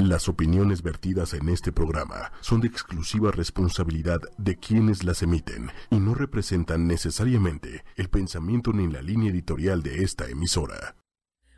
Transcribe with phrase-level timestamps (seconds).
[0.00, 6.00] Las opiniones vertidas en este programa son de exclusiva responsabilidad de quienes las emiten y
[6.00, 10.96] no representan necesariamente el pensamiento ni la línea editorial de esta emisora.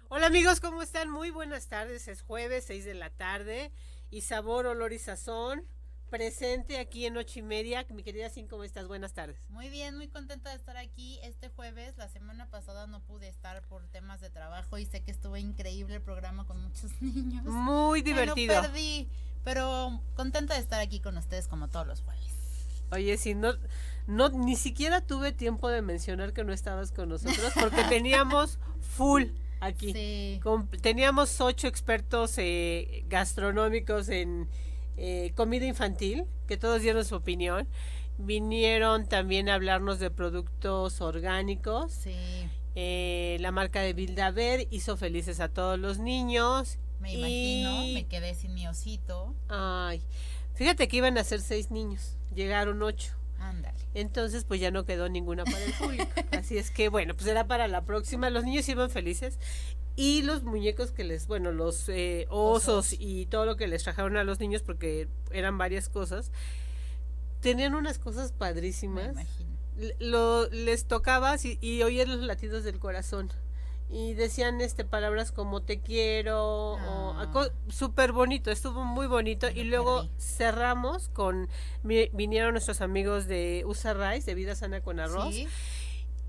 [0.08, 1.08] Hola amigos, ¿cómo están?
[1.08, 3.70] Muy buenas tardes, es jueves, 6 de la tarde
[4.10, 5.68] y sabor, olor y sazón
[6.12, 7.86] presente aquí en ocho y media.
[7.88, 8.86] Mi querida Sin, ¿cómo estás?
[8.86, 9.38] Buenas tardes.
[9.48, 11.96] Muy bien, muy contenta de estar aquí este jueves.
[11.96, 15.94] La semana pasada no pude estar por temas de trabajo y sé que estuvo increíble
[15.94, 17.46] el programa con muchos niños.
[17.46, 18.60] Muy divertido.
[18.60, 19.08] Me perdí,
[19.42, 22.30] pero contenta de estar aquí con ustedes como todos los jueves.
[22.90, 23.54] Oye, si no,
[24.06, 29.28] no, ni siquiera tuve tiempo de mencionar que no estabas con nosotros porque teníamos full
[29.60, 29.94] aquí.
[29.94, 30.40] Sí.
[30.82, 34.46] teníamos ocho expertos eh, gastronómicos en
[34.96, 37.68] eh, comida infantil, que todos dieron su opinión.
[38.18, 41.92] Vinieron también a hablarnos de productos orgánicos.
[41.92, 42.14] Sí.
[42.74, 46.78] Eh, la marca de Bildaver hizo felices a todos los niños.
[47.00, 49.34] Me imagino, me quedé sin mi osito.
[49.48, 50.02] Ay,
[50.54, 53.14] fíjate que iban a ser seis niños, llegaron ocho.
[53.42, 53.78] Ándale.
[53.94, 56.06] Entonces, pues ya no quedó ninguna para el público.
[56.32, 58.30] Así es que, bueno, pues era para la próxima.
[58.30, 59.38] Los niños iban felices
[59.96, 64.16] y los muñecos que les, bueno, los eh, osos, y todo lo que les trajeron
[64.16, 66.30] a los niños, porque eran varias cosas,
[67.40, 69.14] tenían unas cosas padrísimas.
[69.98, 73.30] Lo, les tocaba y, y oír los latidos del corazón.
[73.92, 77.48] Y decían este palabras como te quiero, ah.
[77.68, 79.50] súper bonito, estuvo muy bonito.
[79.50, 81.50] y luego cerramos con,
[81.82, 85.34] vinieron nuestros amigos de USA Rice, de Vida Sana con Arroz.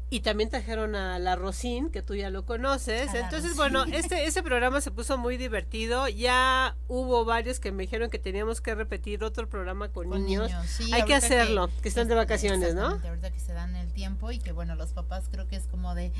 [0.09, 3.13] Y también trajeron a la Rosín, que tú ya lo conoces.
[3.15, 6.07] Entonces, bueno, este ese programa se puso muy divertido.
[6.07, 10.51] Ya hubo varios que me dijeron que teníamos que repetir otro programa con, niños.
[10.91, 12.99] Hay que hacerlo, que, están de vacaciones, ¿no?
[13.03, 15.95] Ahorita que se dan el tiempo y que, bueno, los papás creo que es como
[15.95, 16.11] de,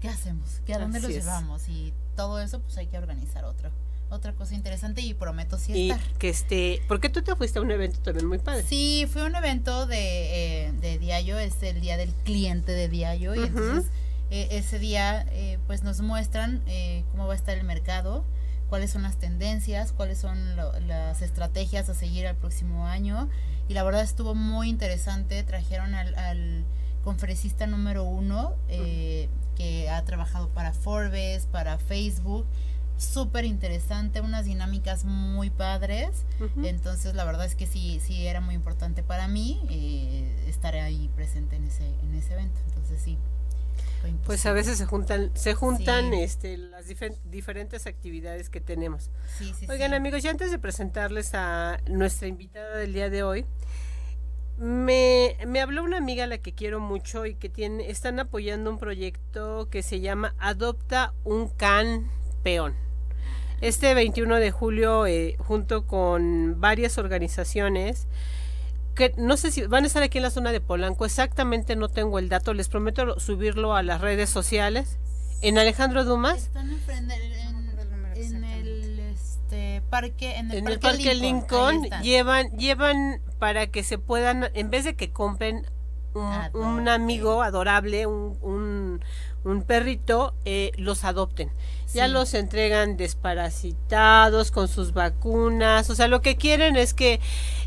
[0.00, 0.60] ¿qué hacemos?
[0.66, 1.68] ¿Qué, ¿A dónde los llevamos?
[1.68, 3.70] Y todo eso, pues hay que organizar otro
[4.10, 7.62] otra cosa interesante y prometo sí y que este, ¿por qué tú te fuiste a
[7.62, 8.64] un evento también muy padre?
[8.64, 13.34] Sí, fue un evento de, eh, de Diallo, es el día del cliente de Diallo
[13.34, 13.90] y entonces
[14.30, 18.24] eh, ese día eh, pues nos muestran eh, cómo va a estar el mercado,
[18.68, 23.28] cuáles son las tendencias, cuáles son las estrategias a seguir al próximo año.
[23.68, 26.64] Y la verdad estuvo muy interesante, trajeron al, al
[27.02, 32.46] conferencista número uno que ha trabajado para Forbes, para Facebook
[33.00, 36.24] súper interesante, unas dinámicas muy padres.
[36.62, 41.10] Entonces, la verdad es que sí, sí era muy importante para mí eh, estar ahí
[41.16, 42.58] presente en ese, en ese evento.
[42.68, 43.18] Entonces, sí.
[44.24, 46.86] Pues a veces se juntan, se juntan este, las
[47.30, 49.10] diferentes actividades que tenemos.
[49.68, 53.46] Oigan amigos, ya antes de presentarles a nuestra invitada del día de hoy,
[54.56, 58.70] me, me, habló una amiga a la que quiero mucho y que tiene, están apoyando
[58.70, 62.10] un proyecto que se llama Adopta un can
[62.42, 62.89] peón.
[63.60, 68.06] Este 21 de julio, eh, junto con varias organizaciones,
[68.94, 71.88] que no sé si van a estar aquí en la zona de Polanco, exactamente no
[71.88, 74.98] tengo el dato, les prometo subirlo a las redes sociales.
[75.42, 76.38] En Alejandro Dumas.
[76.38, 84.48] Están en, el este, parque, en el, parque, Lincoln, llevan, llevan para que se puedan,
[84.54, 85.66] en vez de que compren
[86.14, 89.04] un, ah, un amigo adorable, un, un,
[89.44, 91.50] un perrito, eh, los adopten
[91.92, 97.20] ya los entregan desparasitados con sus vacunas, o sea, lo que quieren es que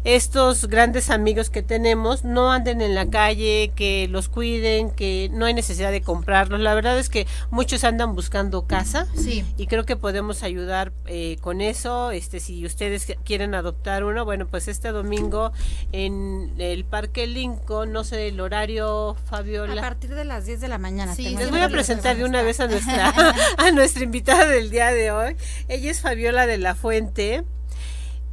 [0.03, 5.45] estos grandes amigos que tenemos no anden en la calle, que los cuiden, que no
[5.45, 6.59] hay necesidad de comprarlos.
[6.59, 9.45] La verdad es que muchos andan buscando casa sí.
[9.57, 12.11] y creo que podemos ayudar eh, con eso.
[12.11, 15.53] Este, si ustedes quieren adoptar uno, bueno, pues este domingo
[15.93, 19.81] en el Parque Lincoln, no sé el horario, Fabiola.
[19.81, 21.15] A partir de las 10 de la mañana.
[21.15, 23.13] Sí, les voy a presentar de una vez a nuestra
[23.57, 25.35] a nuestra invitada del día de hoy.
[25.67, 27.43] Ella es Fabiola de la Fuente.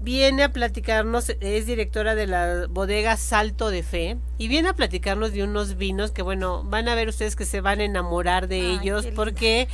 [0.02, 5.32] Viene a platicarnos, es directora de la bodega Salto de Fe, y viene a platicarnos
[5.32, 8.72] de unos vinos que, bueno, van a ver ustedes que se van a enamorar de
[8.72, 9.68] ellos, porque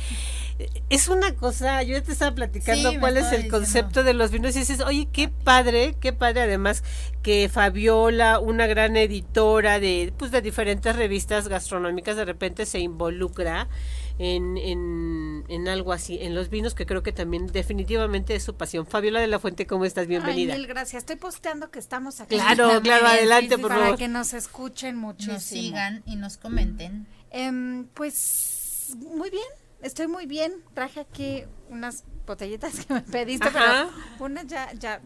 [0.89, 4.59] es una cosa, yo te estaba platicando cuál es el concepto de los vinos, y
[4.59, 6.83] dices, oye, qué padre, qué padre además
[7.21, 13.69] que Fabiola, una gran editora de, pues, de diferentes revistas gastronómicas, de repente se involucra
[14.19, 18.55] en, en, en, algo así, en los vinos, que creo que también definitivamente es su
[18.55, 18.87] pasión.
[18.87, 20.07] Fabiola de la Fuente, ¿cómo estás?
[20.07, 20.53] Bienvenida.
[20.53, 21.03] Ay, mil gracias.
[21.03, 22.35] Estoy posteando que estamos aquí.
[22.35, 23.97] Claro, claro, adelante, por para favor.
[23.97, 25.33] que nos escuchen mucho.
[25.33, 27.07] Nos sigan y nos comenten.
[27.29, 29.47] Em, pues muy bien,
[29.81, 30.53] estoy muy bien.
[30.73, 33.89] Traje aquí unas botellitas que me pediste, pero
[34.19, 35.01] una ya, ya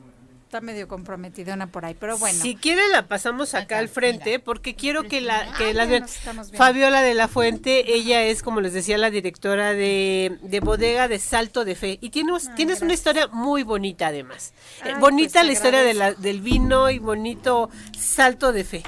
[0.51, 2.37] está medio comprometidona por ahí, pero bueno.
[2.41, 4.43] Si quiere la pasamos acá Acá, al frente mira.
[4.43, 5.89] porque quiero que la que Ay, vean.
[5.89, 6.43] viendo.
[6.57, 11.19] Fabiola de la Fuente, ella es como les decía la directora de, de bodega de
[11.19, 14.51] Salto de Fe y tienes tienes una historia muy bonita además.
[14.83, 18.83] Ay, bonita pues, la historia de la, del vino y bonito Salto de Fe.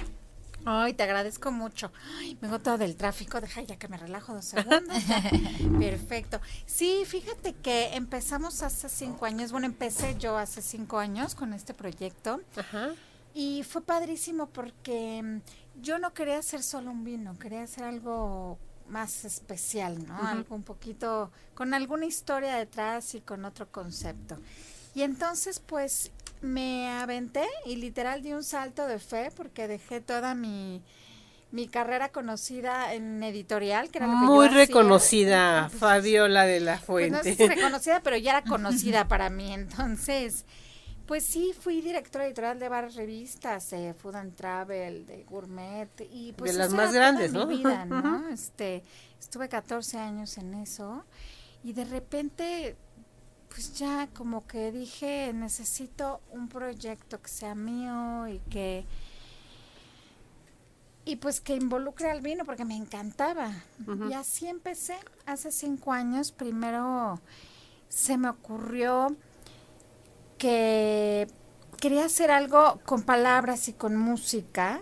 [0.66, 1.92] Ay, te agradezco mucho.
[2.18, 4.98] Ay, vengo todo del tráfico, deja ya que me relajo dos segundos.
[5.80, 6.40] Perfecto.
[6.66, 11.74] Sí, fíjate que empezamos hace cinco años, bueno, empecé yo hace cinco años con este
[11.74, 12.92] proyecto Ajá.
[13.34, 18.58] y fue padrísimo porque mm, yo no quería hacer solo un vino, quería hacer algo
[18.88, 20.18] más especial, ¿no?
[20.28, 24.38] Algo un poquito, con alguna historia detrás y con otro concepto.
[24.96, 26.12] Y entonces, pues,
[26.44, 30.84] me aventé y literal di un salto de fe porque dejé toda mi,
[31.52, 34.68] mi carrera conocida en editorial, que era lo que yo Muy hacía.
[34.68, 37.24] reconocida Fabiola de la Pues no Fuente.
[37.24, 39.54] sé si reconocida, pero ya era conocida para mí.
[39.54, 40.46] Entonces,
[41.06, 46.34] pues sí, fui directora editorial de varias revistas, de Food and Travel, de Gourmet, y
[46.34, 47.48] pues De las más grandes, mi ¿no?
[47.48, 48.30] vida, ¿no?
[48.30, 48.84] Este,
[49.20, 51.06] estuve 14 años en eso,
[51.64, 52.76] y de repente,
[53.54, 58.84] pues ya como que dije, necesito un proyecto que sea mío y que
[61.06, 63.52] y pues que involucre al vino porque me encantaba.
[64.10, 64.96] Y así empecé
[65.28, 66.32] hace cinco años.
[66.32, 67.20] Primero
[67.90, 69.16] se me ocurrió
[70.40, 71.28] que
[71.80, 74.82] quería hacer algo con palabras y con música.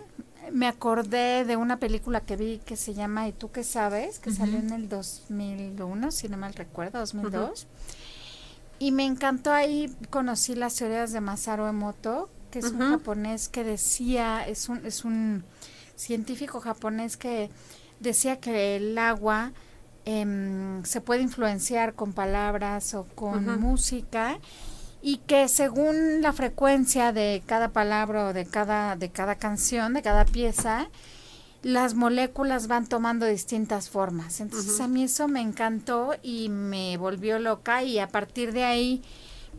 [0.50, 4.18] Me acordé de una película que vi que se llama ¿Y tú qué sabes?
[4.18, 7.66] que salió en el 2001, si no mal recuerdo, 2002.
[8.82, 13.62] Y me encantó ahí, conocí las teorías de Masaru Emoto, que es un japonés que
[13.62, 15.44] decía, es un, es un
[15.94, 17.48] científico japonés que
[18.00, 19.52] decía que el agua
[20.04, 24.40] em, se puede influenciar con palabras o con música
[25.00, 30.02] y que según la frecuencia de cada palabra o de cada de cada canción, de
[30.02, 30.88] cada pieza,
[31.62, 34.40] las moléculas van tomando distintas formas.
[34.40, 39.02] Entonces a mí eso me encantó y me volvió loca y a partir de ahí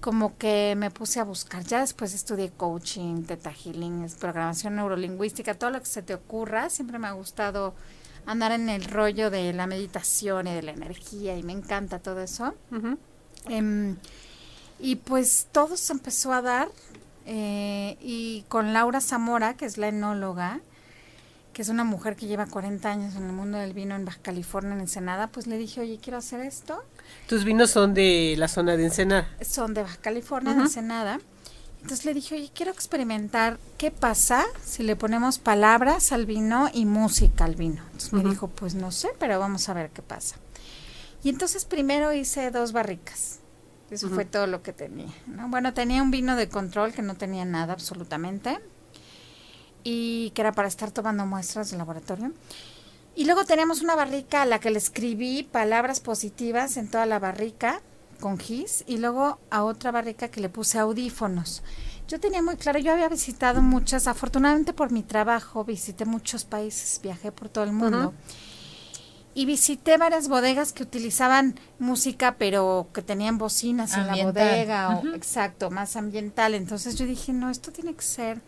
[0.01, 1.63] como que me puse a buscar.
[1.63, 6.69] Ya después estudié coaching, teta healing, programación neurolingüística, todo lo que se te ocurra.
[6.69, 7.73] Siempre me ha gustado
[8.25, 12.21] andar en el rollo de la meditación y de la energía y me encanta todo
[12.21, 12.53] eso.
[13.47, 13.95] Em,
[14.77, 16.67] y pues todo se empezó a dar
[17.25, 20.59] eh, y con Laura Zamora, que es la enóloga,
[21.53, 24.19] que es una mujer que lleva 40 años en el mundo del vino en Baja
[24.21, 26.83] California, en Ensenada, pues le dije, oye, quiero hacer esto.
[27.27, 29.29] Tus vinos son de la zona de Ensenada.
[29.41, 31.19] Son de Baja California, de Ensenada.
[31.81, 36.85] Entonces le dije, oye, quiero experimentar qué pasa si le ponemos palabras al vino y
[36.85, 37.83] música al vino.
[37.85, 40.38] Entonces me dijo, pues no sé, pero vamos a ver qué pasa.
[41.23, 43.39] Y entonces primero hice dos barricas.
[43.91, 45.13] Eso fue todo lo que tenía.
[45.27, 45.50] ¿no?
[45.50, 48.59] Bueno, tenía un vino de control que no tenía nada absolutamente
[49.83, 52.31] y que era para estar tomando muestras de laboratorio.
[53.15, 57.19] Y luego tenemos una barrica a la que le escribí palabras positivas en toda la
[57.19, 57.81] barrica
[58.19, 61.62] con gis y luego a otra barrica que le puse audífonos.
[62.07, 67.00] Yo tenía muy claro, yo había visitado muchas, afortunadamente por mi trabajo, visité muchos países,
[67.01, 68.13] viajé por todo el mundo.
[69.36, 75.15] Y visité varias bodegas que utilizaban música, pero que tenían bocinas en la bodega, o,
[75.15, 76.53] exacto, más ambiental.
[76.53, 78.41] Entonces yo dije, no, esto tiene que ser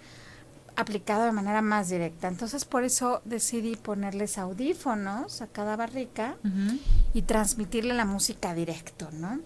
[0.76, 2.28] aplicado de manera más directa.
[2.28, 6.36] Entonces por eso decidí ponerles audífonos a cada barrica
[7.14, 9.40] y transmitirle la música directo, ¿no?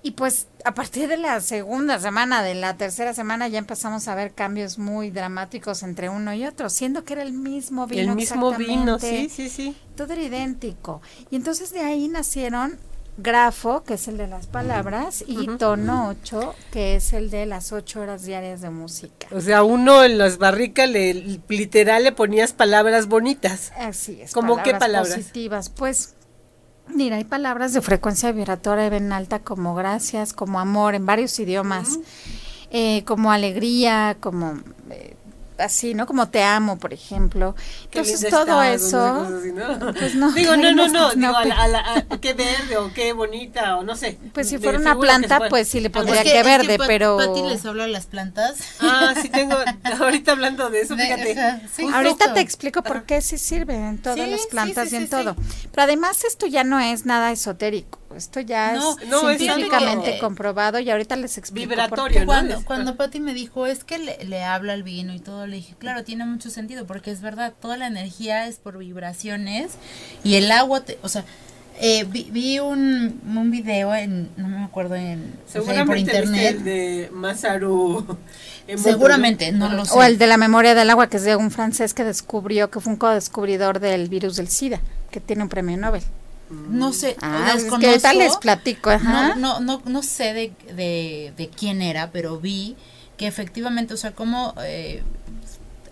[0.00, 4.14] Y pues a partir de la segunda semana, de la tercera semana, ya empezamos a
[4.14, 8.12] ver cambios muy dramáticos entre uno y otro, siendo que era el mismo vino.
[8.12, 9.76] El mismo vino, sí, sí, sí.
[9.96, 11.02] Todo era idéntico.
[11.30, 12.78] Y entonces de ahí nacieron
[13.18, 17.72] Grafo, que es el de las palabras, y Tono 8, que es el de las
[17.72, 19.26] ocho horas diarias de música.
[19.32, 23.72] O sea, uno en las barricas le literal le ponías palabras bonitas.
[23.76, 24.32] Así es.
[24.32, 25.16] ¿Cómo qué palabras?
[25.16, 25.68] Positivas.
[25.68, 26.14] Pues,
[26.86, 31.36] mira, hay palabras de frecuencia vibratoria y ven alta como gracias, como amor, en varios
[31.40, 31.98] idiomas,
[32.70, 34.62] eh, como alegría, como
[35.58, 36.06] así, ¿no?
[36.06, 37.54] Como te amo, por ejemplo.
[37.84, 39.26] Entonces, todo eso.
[39.98, 42.20] Pues no, Digo, no, no, no, estás, digo, no, a la- pe- a la- a-
[42.20, 44.18] qué verde o qué bonita o no sé.
[44.32, 46.22] Pues si De fuera una planta, pues sí le pondría.
[46.22, 48.56] Es que verde, pero- Pati les habla a las plantas.
[48.80, 49.56] Ah, sí tengo,
[50.00, 51.34] ahorita hablando de eso, De- fíjate.
[51.74, 51.82] sí.
[51.82, 54.94] justo- Ahorita te explico por qué sí sirve en todas Sí, las sí, plantas sí,
[54.94, 55.34] y en sí, todo.
[55.34, 55.68] sí.
[55.72, 57.98] Pero además esto ya no es nada esotérico.
[58.18, 61.68] Esto ya No, es no, científicamente comprobado y ahorita les explico.
[61.68, 62.20] por Vibratorio, qué.
[62.20, 62.26] ¿no?
[62.26, 65.56] Cuando, cuando Patti me dijo, es que le, le habla al vino y todo, le
[65.56, 69.72] dije, claro, tiene mucho sentido, porque es verdad, toda la energía es por vibraciones
[70.24, 71.24] y el agua, te- o sea,
[71.80, 76.00] Eh, vi, vi un, un video en, no me acuerdo, en o sea, por Seguramente
[76.00, 76.56] internet.
[76.56, 78.18] el de Masaru.
[78.76, 79.92] Seguramente, no lo sé.
[79.94, 82.80] O el de la memoria del agua, que es de un francés que descubrió, que
[82.80, 84.80] fue un co-descubridor del virus del SIDA,
[85.12, 86.02] que tiene un premio Nobel.
[86.50, 89.34] No sé, Ah, que ahorita les platico, ajá.
[89.34, 92.76] No, no, no, no sé de, de, de quién era, pero vi
[93.16, 95.02] que efectivamente, o sea, como eh,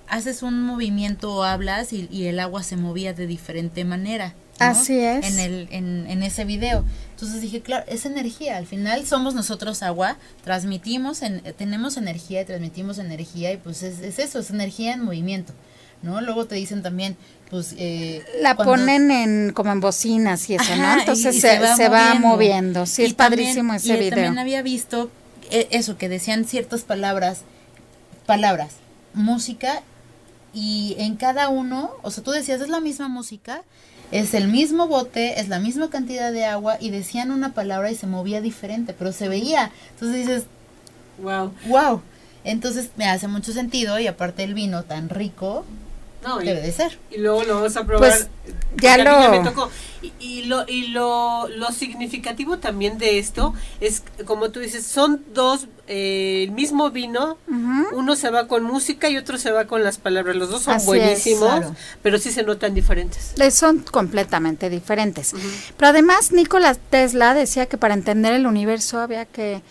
[0.09, 4.35] haces un movimiento o hablas y, y el agua se movía de diferente manera.
[4.61, 4.67] ¿no?
[4.67, 5.27] Así es.
[5.27, 6.85] En, el, en, en ese video.
[7.11, 8.57] Entonces dije, claro, es energía.
[8.57, 13.99] Al final somos nosotros agua, transmitimos, en, tenemos energía y transmitimos energía y pues es,
[14.01, 15.53] es eso, es energía en movimiento.
[16.07, 16.21] ¿No?
[16.23, 17.17] Luego te dicen también,
[17.51, 17.75] pues...
[17.79, 21.01] Eh, La cuando- ponen en como en bocinas y eso, Ajá, ¿no?
[21.01, 22.87] Entonces y se, se va, moviendo.
[22.87, 24.11] Sí, Y es también- padrísimo ese y video.
[24.11, 25.11] También había visto
[25.51, 27.43] eh, eso, que decían ciertas palabras,
[28.27, 28.73] palabras,
[29.15, 29.83] música,
[30.55, 33.63] y en cada uno, o sea, tú decías, es la misma música,
[34.11, 37.95] es el mismo bote, es la misma cantidad de agua, y decían una palabra y
[37.95, 39.71] se movía diferente, pero se veía.
[39.93, 40.45] Entonces dices,
[41.23, 41.53] Wow.
[41.67, 42.01] wow.
[42.45, 45.65] Entonces me hace mucho sentido, y aparte el vino tan rico,
[46.27, 46.99] No, y, debe de ser.
[47.11, 48.11] y luego lo vamos a probar.
[48.11, 48.29] Pues,
[48.77, 49.71] ya a mí lo- me tocó.
[50.03, 55.25] Y, y lo y lo, lo significativo también de esto es como tú dices son
[55.33, 57.39] dos eh, el mismo vino
[57.93, 60.75] uno se va con música y otro se va con las palabras los dos son
[60.75, 61.75] Así es, buenísimos claro.
[62.03, 65.33] pero sí se notan diferentes Eh, Son completamente diferentes.
[65.77, 69.63] Pero además, Nikola Tesla decía que para entender el universo había que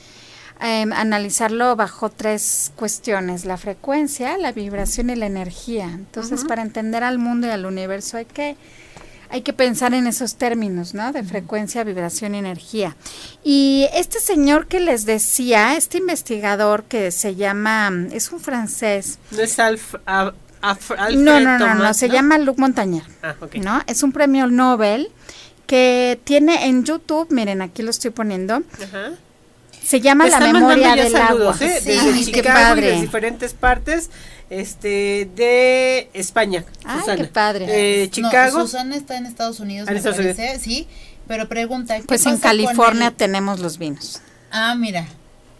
[0.59, 5.85] em, analizarlo bajo tres cuestiones, la frecuencia, la vibración y la energía.
[5.85, 8.55] Entonces, para entender al mundo y al universo hay que
[9.29, 11.11] hay que pensar en esos términos, ¿no?
[11.11, 12.95] De frecuencia, vibración y energía.
[13.43, 19.19] Y este señor que les decía, este investigador que se llama, es un francés.
[19.31, 23.03] no es Alf, Alfred no, no, no, no, se llama Luc Montañer.
[23.23, 23.55] ah, ok.
[23.55, 23.81] ¿no?
[23.87, 25.11] Es un premio Nobel
[25.67, 28.61] que tiene en YouTube, miren, aquí lo estoy poniendo.
[29.85, 31.67] Se llama La memoria del saludos, agua.
[31.67, 31.79] ¿eh?
[31.81, 34.09] Sí, Desde Ay, qué Chicago y de diferentes partes
[34.49, 37.17] este de España Ay, Susana.
[37.17, 37.65] qué padre.
[37.69, 40.37] Eh, No, Chicago Susana está en Estados Unidos, Ah, en me Estados Unidos.
[40.37, 40.87] parece, sí,
[41.27, 44.21] pero pregunta, ¿qué Pues en pasa con California el- tenemos los vinos.
[44.51, 45.05] Ah, mira,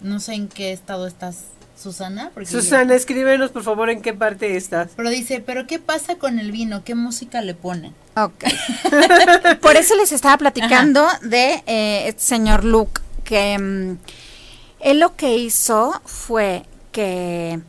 [0.02, 1.38] no sé en qué estado estás,
[1.82, 2.30] Susana.
[2.34, 4.92] Porque Susana, escríbenos por favor en qué parte estás.
[4.96, 6.84] Pero dice, ¿pero qué pasa con el vino?
[6.84, 7.94] ¿Qué música le ponen?
[8.16, 8.46] Ok.
[9.62, 13.98] Por eso les estaba platicando de eh, este señor Luke, que mm,
[14.80, 16.64] él lo que hizo fue
[16.94, 17.60] que,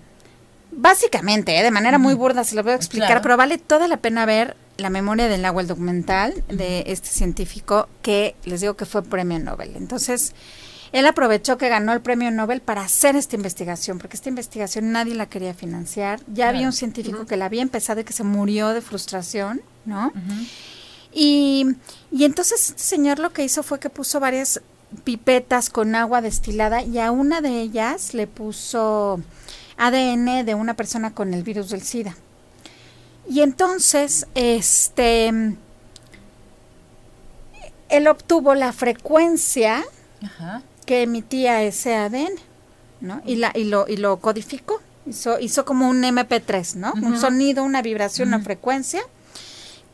[0.71, 3.23] básicamente, eh, de manera muy burda, se lo voy a explicar, Claro.
[3.23, 7.89] pero vale toda la pena ver La memoria del agua, el documental de este científico
[8.03, 9.73] que les digo que fue premio Nobel.
[9.75, 10.35] Entonces,
[10.93, 15.15] él aprovechó que ganó el premio Nobel para hacer esta investigación, porque esta investigación nadie
[15.15, 16.21] la quería financiar.
[16.31, 20.13] Ya había un científico que la había empezado y que se murió de frustración, ¿no?
[21.13, 21.65] Y,
[22.13, 24.61] y entonces este señor lo que hizo fue que puso varias
[25.05, 29.21] pipetas con agua destilada y a una de ellas le puso
[29.77, 32.17] ADN de una persona con el virus del SIDA.
[33.29, 35.29] Y entonces, este,
[37.89, 39.85] él obtuvo la frecuencia
[40.23, 40.63] Ajá.
[40.85, 42.35] que emitía ese ADN,
[43.01, 43.23] ¿no?
[43.27, 44.81] Y, la, y, lo, y lo codificó.
[45.07, 46.93] Hizo, hizo como un MP3, ¿no?
[46.95, 49.03] Un sonido, una vibración, una frecuencia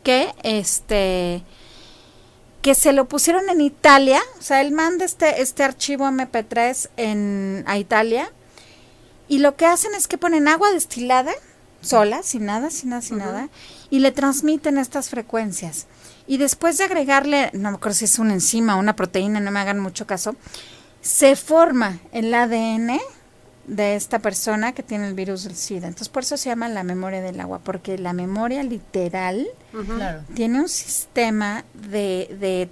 [0.02, 1.42] que este
[2.62, 7.64] que se lo pusieron en Italia, o sea, él manda este este archivo MP3 en
[7.66, 8.32] a Italia
[9.28, 11.32] y lo que hacen es que ponen agua destilada
[11.80, 13.48] sola, sin nada, sin nada, sin nada,
[13.90, 15.86] y le transmiten estas frecuencias.
[16.28, 19.50] Y después de agregarle, no me acuerdo si es una enzima o una proteína, no
[19.50, 20.36] me hagan mucho caso,
[21.00, 23.00] se forma el ADN
[23.66, 25.86] de esta persona que tiene el virus del SIDA.
[25.86, 29.46] Entonces, por eso se llama la memoria del agua, porque la memoria literal.
[29.86, 30.22] Claro.
[30.34, 32.68] tiene un sistema de, de,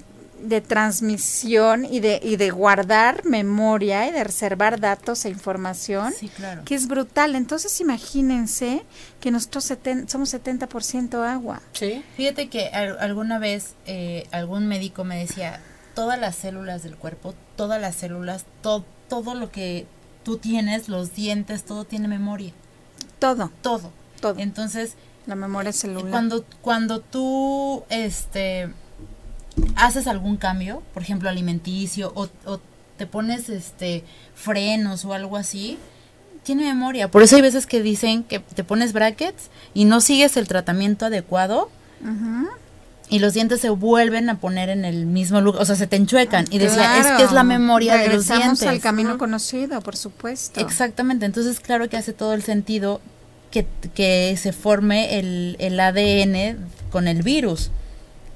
[0.47, 6.28] de transmisión y de, y de guardar memoria y de reservar datos e información Sí,
[6.28, 6.62] claro.
[6.64, 7.35] que es brutal.
[7.35, 8.82] Entonces, imagínense
[9.20, 11.62] que nosotros seten- somos 70% agua.
[11.73, 12.04] Sí.
[12.16, 15.61] Fíjate que al- alguna vez eh, algún médico me decía,
[15.94, 19.87] todas las células del cuerpo, todas las células, to- todo lo que
[20.24, 22.52] tú tienes, los dientes, todo tiene memoria,
[23.18, 23.90] Todo, todo.
[24.20, 24.38] todo.
[24.38, 24.94] Entonces,
[25.26, 26.10] la memoria celular.
[26.10, 28.70] cuando, cuando tú este,
[29.76, 32.60] haces algún cambio, por ejemplo alimenticio, o, o
[32.96, 35.78] te pones este frenos o algo así,
[36.42, 37.10] tiene memoria.
[37.10, 41.06] Por eso hay veces que dicen que te pones brackets y no sigues el tratamiento
[41.06, 41.70] adecuado.
[43.11, 45.97] Y los dientes se vuelven a poner en el mismo lugar, o sea, se te
[45.97, 46.47] enchuecan.
[46.50, 47.17] Y decía, es Claro.
[47.19, 48.69] que es la memoria de los Regresamos dientes.
[48.69, 50.61] al camino conocido, por supuesto.
[50.61, 53.00] Exactamente, entonces claro que hace todo el sentido
[53.50, 56.57] que, que se forme el, el ADN
[56.90, 57.71] con el virus.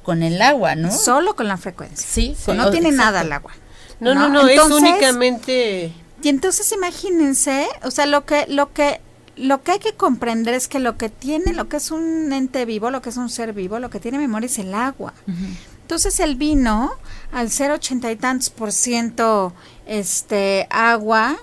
[0.02, 0.90] con el agua, ¿no?
[0.92, 2.06] Solo con la frecuencia.
[2.06, 3.52] Sí, sí no tiene nada el agua.
[4.00, 5.92] No, no, no, es únicamente...
[6.22, 9.00] Y entonces imagínense, o sea, lo que, lo que,
[9.36, 12.64] lo que hay que comprender es que lo que tiene, lo que es un ente
[12.64, 15.14] vivo, lo que es un ser vivo, lo que tiene memoria es el agua.
[15.82, 16.92] Entonces el vino,
[17.32, 19.52] al ser ochenta y tantos por ciento
[19.86, 21.36] este agua,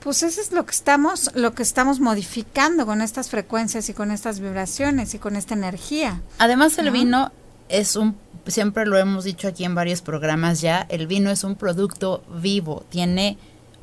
[0.00, 4.10] pues eso es lo que estamos, lo que estamos modificando con estas frecuencias y con
[4.10, 6.20] estas vibraciones y con esta energía.
[6.38, 7.30] Además el vino
[7.68, 8.16] es un
[8.46, 12.84] siempre lo hemos dicho aquí en varios programas ya, el vino es un producto vivo,
[12.88, 13.38] tiene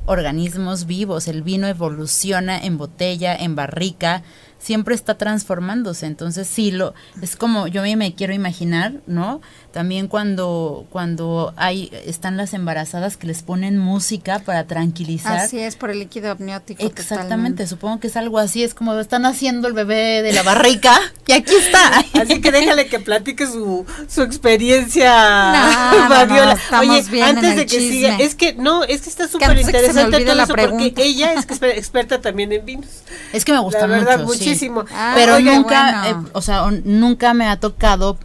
[0.06, 4.22] organismos vivos, el vino evoluciona en botella, en barrica,
[4.58, 9.40] siempre está transformándose, entonces sí lo es como yo me quiero imaginar, ¿no?
[9.72, 15.38] También cuando, cuando hay, están las embarazadas que les ponen música para tranquilizar.
[15.38, 16.82] Así es, por el líquido amniótico.
[16.84, 20.98] Exactamente, supongo que es algo así, es como están haciendo el bebé de la barrica
[21.26, 22.04] y aquí está.
[22.20, 25.52] Así que déjale que platique su, su experiencia,
[26.08, 30.42] no, Oye, antes de que siga, es que no, es que está súper interesante todo
[30.42, 32.88] eso porque ella es experta también en vinos.
[33.32, 34.84] Es que me gusta mucho, muchísimo.
[35.14, 38.18] Pero nunca, eh, o sea, nunca me ha tocado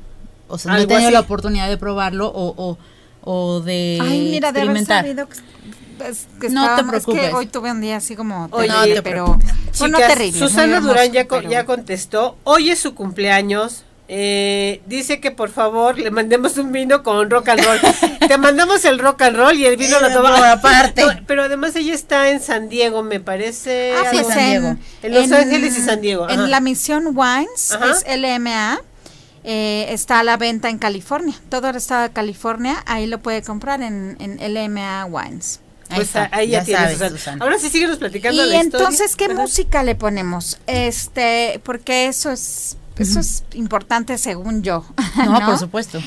[0.47, 2.77] o sea, no he tenido la oportunidad de probarlo o, o,
[3.21, 5.03] o de Ay, mira, experimentar.
[5.03, 5.27] De haber
[6.39, 7.23] que, no te preocupes.
[7.23, 9.39] Es que hoy tuve un día así como Oye, pero
[9.89, 12.37] no terrible, Susana Durán ya, ya contestó.
[12.43, 13.83] Hoy es su cumpleaños.
[14.07, 17.79] Eh, dice que por favor le mandemos un vino con rock and roll.
[18.27, 21.03] Te mandamos el rock and roll y el vino lo toma aparte.
[21.25, 23.95] pero además ella está en San Diego, me parece.
[23.97, 24.75] Ah, sí, San Diego.
[25.01, 26.29] En, Los Ángeles y San Diego.
[26.29, 28.79] En la misión Wines, es LMA.
[29.47, 31.35] Eh, está a la venta en California.
[31.49, 35.59] Todo el estado de California, ahí lo puede comprar en, en LMA Wines.
[35.93, 40.57] Pues ahí ya, tienes, Ahora sí síguenos platicando y entonces, ¿qué música le ponemos?
[40.65, 44.83] Este, porque eso es, eso es importante según yo.
[45.25, 46.01] No, por supuesto.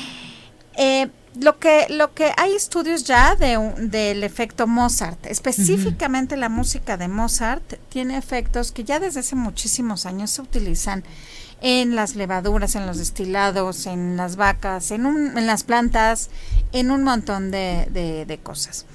[0.75, 1.07] Eh,
[1.39, 7.07] lo que lo que hay estudios ya de del efecto Mozart específicamente la música de
[7.07, 11.03] Mozart tiene efectos que ya desde hace muchísimos años se utilizan
[11.61, 16.29] en las levaduras, en los destilados, en las vacas, en, un, en las plantas,
[16.71, 18.85] en un montón de, de, de cosas.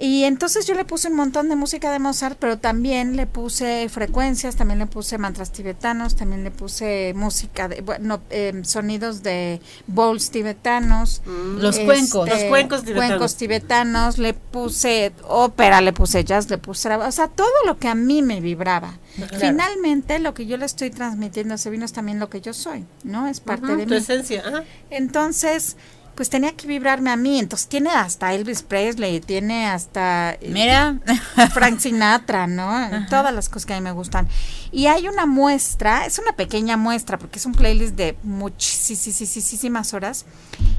[0.00, 3.86] Y entonces yo le puse un montón de música de Mozart, pero también le puse
[3.90, 9.60] frecuencias, también le puse mantras tibetanos, también le puse música, de, bueno, eh, sonidos de
[9.86, 11.20] bowls tibetanos.
[11.26, 11.58] Mm.
[11.58, 12.28] Los cuencos.
[12.28, 13.08] Los cuencos tibetanos.
[13.10, 17.88] Cuencos tibetanos, le puse ópera, le puse jazz, le puse, o sea, todo lo que
[17.88, 18.98] a mí me vibraba.
[19.38, 22.54] Finalmente, lo que yo le estoy transmitiendo a ese vino es también lo que yo
[22.54, 23.26] soy, ¿no?
[23.26, 24.42] Es parte de tu esencia.
[24.46, 24.64] Ajá.
[24.88, 25.76] Entonces,
[26.20, 27.38] pues tenía que vibrarme a mí.
[27.38, 30.98] Entonces tiene hasta Elvis Presley, tiene hasta eh, Mira.
[31.54, 32.70] Frank Sinatra, ¿no?
[33.08, 34.28] Todas las cosas que a mí me gustan.
[34.70, 40.26] Y hay una muestra, es una pequeña muestra porque es un playlist de muchísimas horas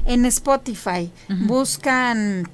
[0.04, 1.10] en Spotify.
[1.28, 2.48] Buscan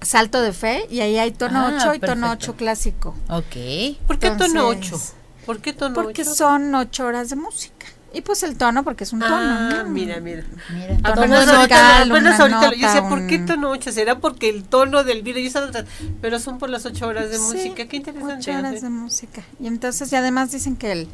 [0.00, 3.14] Salto de Fe y ahí hay tono 8 ah, y tono 8 clásico.
[3.28, 3.98] Ok.
[4.06, 4.98] ¿Por qué tono 8?
[5.44, 7.79] ¿Por qué tono Porque son 8 horas de música.
[8.12, 9.36] Y pues el tono, porque es un tono.
[9.36, 10.42] Ah, mira, mira.
[10.72, 13.92] mira apenas ahorita, apenas ahorita yo decía, ¿por qué tono 8?
[13.92, 15.48] ¿Será porque el tono del video?
[15.48, 15.84] Yo
[16.20, 17.86] pero son por las 8 horas de música.
[17.86, 18.50] Qué interesante.
[18.50, 19.42] 8 horas de música.
[19.60, 21.08] Y entonces, y además dicen que el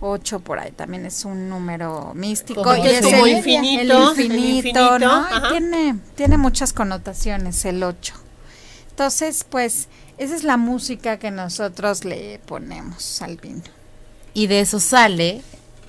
[0.00, 2.76] 8 por ahí también es un número místico.
[2.76, 4.12] y es el, infinito.
[4.12, 5.26] El infinito, ¿no?
[5.50, 8.14] tiene, tiene muchas connotaciones el 8.
[8.90, 13.62] Entonces, pues, esa es la música que nosotros le ponemos al vino.
[14.34, 15.42] Y de eso sale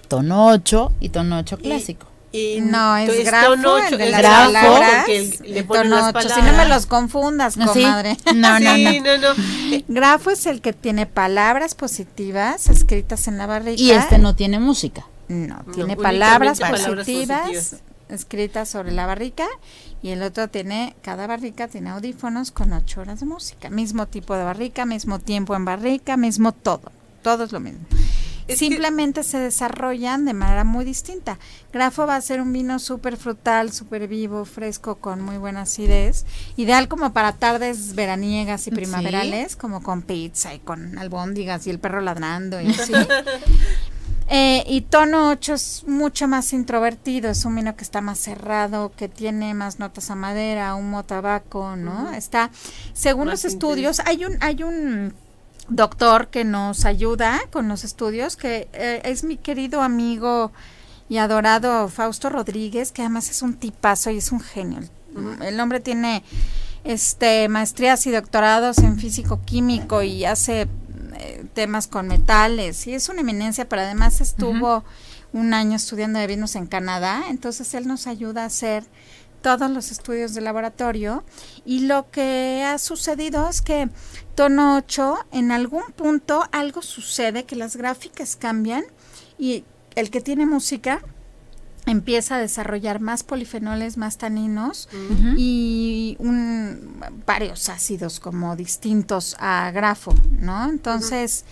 [0.08, 2.08] tono 8 y tono 8 clásico.
[2.32, 5.08] Y, no, es grafo, tono 8, de las grafo, palabras,
[5.40, 8.18] le tono 8, si no me los confundas, comadre.
[8.36, 8.92] No, no, no.
[9.02, 9.84] no, no.
[9.88, 13.82] Grafo es el que tiene palabras positivas escritas en la barrica.
[13.82, 15.06] Y este no tiene música.
[15.28, 17.78] No, tiene palabras, positivas,
[18.10, 19.48] escritas sobre la barrica
[20.04, 23.70] y el otro tiene, cada barrica tiene audífonos con ocho horas de música.
[23.70, 26.92] Mismo tipo de barrica, mismo tiempo en barrica, mismo todo.
[27.24, 27.86] Todo es lo mismo.
[28.48, 31.40] Simplemente se desarrollan de manera muy distinta.
[31.74, 36.26] Grafo va a ser un vino súper frutal, súper vivo, fresco, con muy buena acidez.
[36.56, 41.80] Ideal como para tardes veraniegas y primaverales, como con pizza y con albóndigas y el
[41.80, 42.94] perro ladrando y así.
[44.28, 48.92] Eh, y tono 8 es mucho más introvertido, es un vino que está más cerrado,
[48.98, 52.12] que tiene más notas a madera, humo, tabaco, ¿no?
[52.12, 52.50] Está,
[52.94, 55.14] según los estudios, hay un, hay un
[55.68, 60.52] doctor que nos ayuda con los estudios, que eh, es mi querido amigo
[61.10, 64.80] y adorado Fausto Rodríguez, que además es un tipazo y es un genio.
[65.42, 66.24] El hombre tiene
[66.84, 70.68] este maestrías y doctorados en físico químico y hace
[71.18, 74.84] eh, temas con metales y es una eminencia, pero además estuvo
[75.32, 78.84] un año estudiando de vinos en Canadá, entonces él nos ayuda a hacer
[79.46, 81.24] todos los estudios de laboratorio.
[81.66, 83.90] Y lo que ha sucedido es que
[84.36, 88.84] tono 8 en algún punto algo sucede que las gráficas cambian
[89.38, 89.64] y
[89.96, 91.02] el que tiene música
[91.86, 94.90] empieza a desarrollar más polifenoles, más taninos
[95.38, 100.68] y un, varios ácidos como distintos a grafo, ¿no?
[100.68, 101.46] Entonces,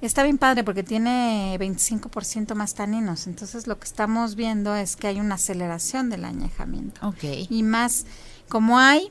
[0.00, 3.26] está bien padre porque tiene 25% más taninos.
[3.26, 7.06] Entonces, lo que estamos viendo es que hay una aceleración del añejamiento.
[7.08, 7.24] Ok.
[7.48, 8.06] Y más,
[8.48, 9.10] como hay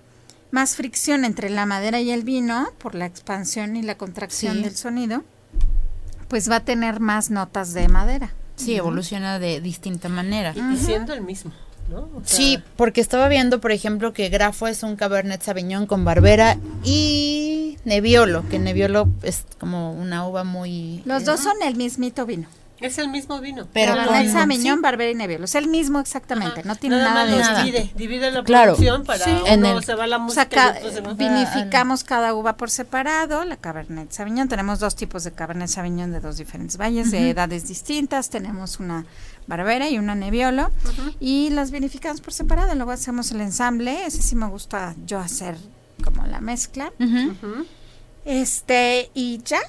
[0.51, 4.63] más fricción entre la madera y el vino por la expansión y la contracción Sí.
[4.63, 5.23] del sonido,
[6.27, 8.31] pues va a tener más notas de madera.
[8.55, 10.53] Sí, evoluciona de distinta manera.
[10.55, 11.51] Y, y siendo el mismo,
[11.89, 12.01] ¿no?
[12.15, 16.03] O sea, Sí, porque estaba viendo, por ejemplo, que Grafo es un Cabernet Sauvignon con
[16.03, 21.01] Barbera y Nebbiolo, que Nebbiolo es como una uva muy...
[21.05, 22.47] Los dos son el mismito vino.
[22.81, 23.67] Es el mismo vino.
[23.73, 25.45] Pero Cabernet con- Sauvignon, Barbera y Nebbiolo.
[25.45, 26.61] Es el mismo exactamente.
[26.61, 26.67] Ajá.
[26.67, 27.63] No tiene nada, más de nada.
[27.63, 28.73] divide, divide la Claro.
[28.75, 29.31] producción para Sí.
[29.31, 32.03] uno En el- se va la O música sea, ca- y otro se va- vinificamos
[32.03, 34.47] cada uva por separado, la Cabernet Sauvignon.
[34.47, 38.29] Tenemos dos tipos de Cabernet Sauvignon de dos diferentes valles, de edades distintas.
[38.29, 39.05] Tenemos una
[39.47, 40.69] Barbera y una Nebbiolo.
[41.19, 42.75] Y las vinificamos por separado.
[42.75, 44.05] Luego hacemos el ensamble.
[44.05, 45.57] Ese sí me gusta yo hacer
[46.03, 46.91] como la mezcla.
[48.25, 49.59] Este, y ya.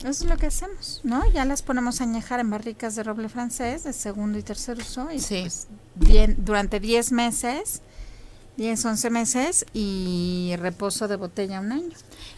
[0.00, 1.28] Eso es lo que hacemos, ¿no?
[1.32, 5.10] Ya las ponemos a añejar en barricas de roble francés de segundo y tercer uso.
[5.10, 5.40] Y Sí.
[5.42, 7.82] pues, bien, durante 10 meses,
[8.56, 11.90] 10, 11 meses y reposo de botella un año.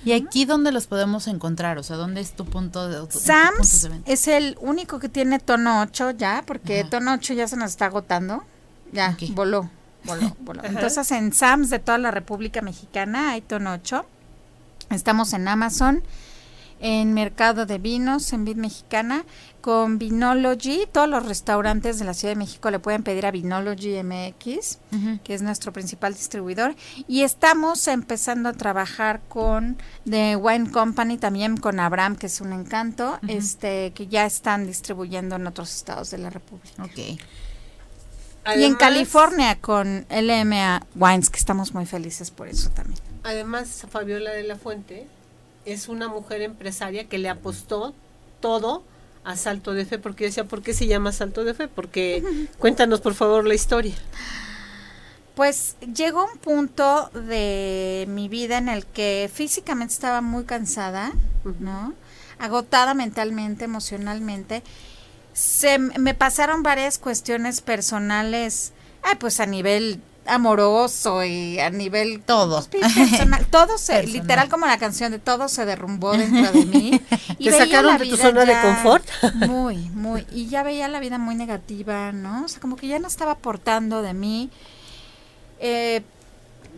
[0.05, 1.79] ¿Y aquí dónde los podemos encontrar?
[1.79, 5.39] O sea, ¿dónde es tu punto de, tu- Sams de es el único que tiene
[5.39, 6.91] tono 8 ya, porque Ajá.
[6.91, 8.45] tono 8 ya se nos está agotando.
[8.93, 9.69] Ya, voló,
[10.05, 10.65] voló, voló.
[10.65, 14.05] Entonces en Sams de toda la República Mexicana hay tono 8.
[14.91, 16.03] Estamos en Amazon,
[16.81, 19.25] en Mercado de Vinos, en Vid Mexicana,
[19.61, 20.87] con Vinology.
[20.91, 24.79] Todos los restaurantes de la Ciudad de México le pueden pedir a Vinology MX
[25.25, 26.75] que es nuestro principal distribuidor.
[27.07, 29.77] Y estamos empezando a trabajar con
[30.09, 35.37] The Wine Company, también con Abraham, que es un encanto, este que ya están distribuyendo
[35.37, 36.85] en otros estados de la República.
[36.85, 36.99] Ok.
[38.57, 42.99] y en California con LMA Wines, que estamos muy felices por eso también.
[43.25, 45.07] Además, Fabiola de la Fuente
[45.73, 47.95] es una mujer empresaria que le apostó
[48.41, 48.83] todo
[49.25, 51.69] a Salto de Fe, porque yo decía, ¿por qué se llama Salto de Fe?
[51.69, 52.23] Porque
[52.59, 53.95] cuéntanos por favor la historia.
[55.35, 61.13] Pues llegó un punto de mi vida en el que físicamente estaba muy cansada,
[61.61, 61.95] ¿no?
[62.39, 64.63] Agotada mentalmente, emocionalmente.
[65.35, 68.73] Se me pasaron varias cuestiones personales,
[69.05, 72.65] ah, pues a nivel amoroso y a nivel Todo.
[72.71, 74.13] pues, personal, todo se, Personal.
[74.23, 77.01] literal como la canción de todo se derrumbó dentro de mí.
[77.39, 79.05] Y ¿Te veía sacaron la de tu zona de confort?
[79.35, 80.27] Muy, muy.
[80.33, 82.45] Y ya veía la vida muy negativa, ¿no?
[82.45, 84.51] O sea, como que ya no estaba aportando de mí
[85.61, 86.03] eh,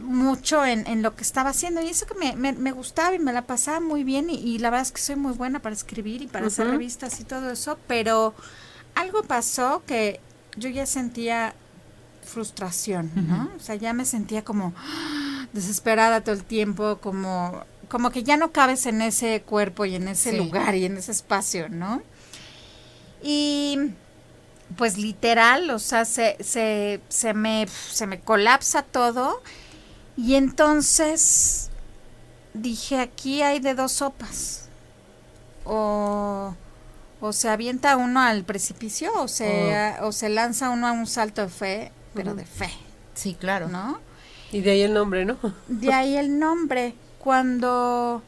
[0.00, 1.80] mucho en, en lo que estaba haciendo.
[1.82, 4.28] Y eso que me, me, me gustaba y me la pasaba muy bien.
[4.30, 7.20] Y, y la verdad es que soy muy buena para escribir y para hacer revistas
[7.20, 7.78] y todo eso.
[7.86, 8.34] Pero
[8.94, 10.20] algo pasó que
[10.56, 11.54] yo ya sentía
[12.30, 13.50] frustración, ¿no?
[13.56, 14.72] O sea, ya me sentía como
[15.52, 20.08] desesperada todo el tiempo, como, como que ya no cabes en ese cuerpo y en
[20.08, 20.36] ese Sí.
[20.36, 22.02] lugar y en ese espacio, ¿no?
[23.22, 23.78] Y
[24.76, 29.42] pues literal, o sea, se, se, se, me, se me colapsa todo
[30.16, 31.70] y entonces
[32.54, 34.68] dije, aquí hay de dos sopas.
[35.64, 36.54] O,
[37.20, 41.42] o se avienta uno al precipicio o se, o se lanza uno a un salto
[41.42, 42.70] de fe, pero de fe,
[43.14, 43.68] Sí, claro.
[43.68, 43.98] ¿no?
[44.52, 45.36] Y de ahí el nombre, ¿no?
[45.68, 46.94] De ahí el nombre.
[47.18, 48.22] Cuando,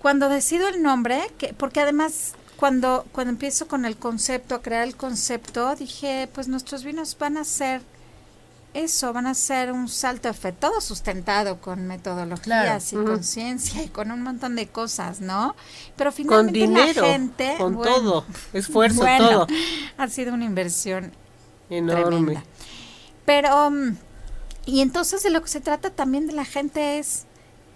[0.00, 4.82] cuando decido el nombre, que, porque además cuando, cuando empiezo con el concepto, a crear
[4.86, 7.82] el concepto, dije, pues nuestros vinos van a ser
[8.72, 12.80] eso, van a ser un salto de fe, todo sustentado con metodologías Claro.
[12.92, 13.04] y Ujú.
[13.14, 15.56] conciencia y con un montón de cosas, ¿no?
[15.96, 17.54] Pero Con finalmente dinero, la gente...
[17.58, 19.46] con bueno, todo, esfuerzo, bueno, todo.
[19.98, 21.10] Ha sido una inversión
[21.68, 22.04] Enorme.
[22.04, 22.44] tremenda.
[23.30, 23.96] Pero, mm,
[24.66, 27.26] y entonces de lo que se trata también de la gente es,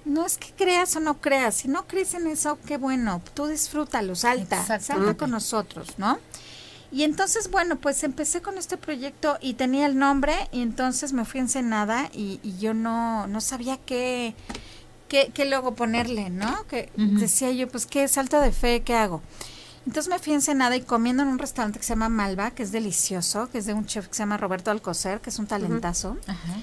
[0.04, 3.46] no es que creas o no creas, si no crees en eso, qué bueno, tú
[3.46, 6.18] disfrútalo, salta, salta con nosotros, ¿no?
[6.90, 11.24] Y entonces, bueno, pues empecé con este proyecto y tenía el nombre y entonces me
[11.24, 14.34] fui a Ensenada y, y yo no, no sabía qué,
[15.06, 16.66] qué, qué luego ponerle, ¿no?
[16.66, 19.22] Que decía yo, pues qué salto de fe, ¿qué hago?
[19.86, 22.62] Entonces me fui a Ensenada y comiendo en un restaurante que se llama Malva, que
[22.62, 25.46] es delicioso, que es de un chef que se llama Roberto Alcocer, que es un
[25.46, 26.16] talentazo.
[26.26, 26.54] Ajá.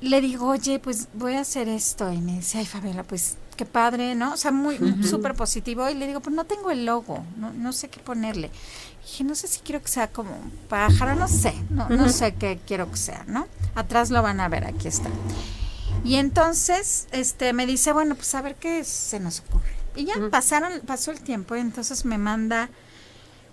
[0.00, 2.12] Le digo, oye, pues voy a hacer esto.
[2.12, 4.34] Y me dice, ay, Fabiola, pues qué padre, ¿no?
[4.34, 5.88] O sea, muy súper positivo.
[5.88, 8.50] Y le digo, pues no tengo el logo, no, no sé qué ponerle.
[9.02, 12.08] Y dije, no sé si quiero que sea como un pájaro, no sé, no, no
[12.08, 13.46] sé qué quiero que sea, ¿no?
[13.74, 15.08] Atrás lo van a ver, aquí está.
[16.04, 19.83] Y entonces, este, me dice, bueno, pues a ver qué se nos ocurre.
[19.96, 22.68] Y ya pasaron, pasó el tiempo, y entonces me manda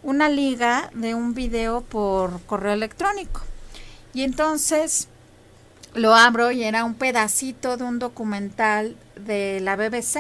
[0.04, 3.42] una liga de un video por correo electrónico.
[4.14, 5.08] Y entonces
[5.94, 10.20] lo abro y era un pedacito de un documental de la BBC.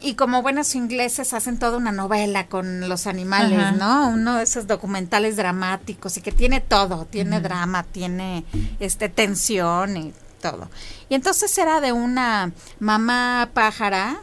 [0.00, 4.08] Y como buenos ingleses hacen toda una novela con los animales, ¿no?
[4.08, 8.44] Uno de esos documentales dramáticos y que tiene todo, tiene drama, tiene
[8.80, 10.68] este tensión y todo.
[11.08, 12.50] Y entonces era de una
[12.80, 14.20] mamá pájara,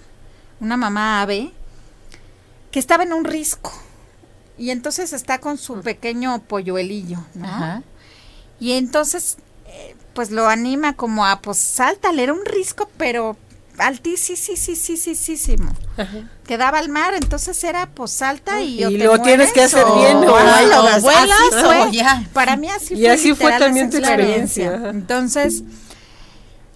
[0.60, 1.52] una mamá ave,
[2.72, 3.72] que estaba en un risco.
[4.58, 7.84] Y entonces está con su pequeño polluelillo, ¿no?
[8.60, 13.38] Y entonces, eh, pues lo anima como a, pues sáltale, era un risco, pero
[13.78, 15.74] altísimo.
[16.46, 20.24] Quedaba al mar, entonces era pues salta y, y lo tienes que hacer bien, o,
[20.24, 22.28] o, ya.
[22.34, 24.90] Para mí así y así fue también tu experiencia.
[24.90, 25.64] Entonces,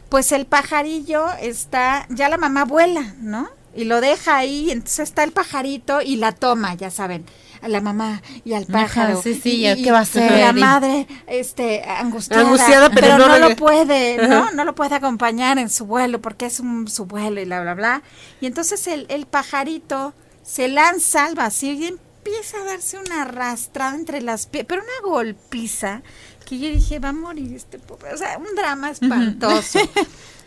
[0.09, 3.49] pues el pajarillo está, ya la mamá vuela, ¿no?
[3.75, 7.25] Y lo deja ahí, entonces está el pajarito y la toma, ya saben
[7.63, 9.21] a la mamá y al pájaro.
[9.21, 10.31] sí, sí, y, ¿qué va a hacer?
[10.31, 14.51] la madre, este, angustiada, pero, no, lo puede, ¿no?
[14.51, 17.73] No lo puede acompañar en su vuelo porque es un, su vuelo y bla, bla,
[17.73, 18.03] bla.
[18.41, 23.95] Y entonces el, el pajarito se lanza al vacío y empieza a darse una arrastrada
[23.95, 26.01] entre las piernas, pero una golpiza
[26.45, 29.79] que yo dije, va a morir este pobre, o sea, un drama espantoso.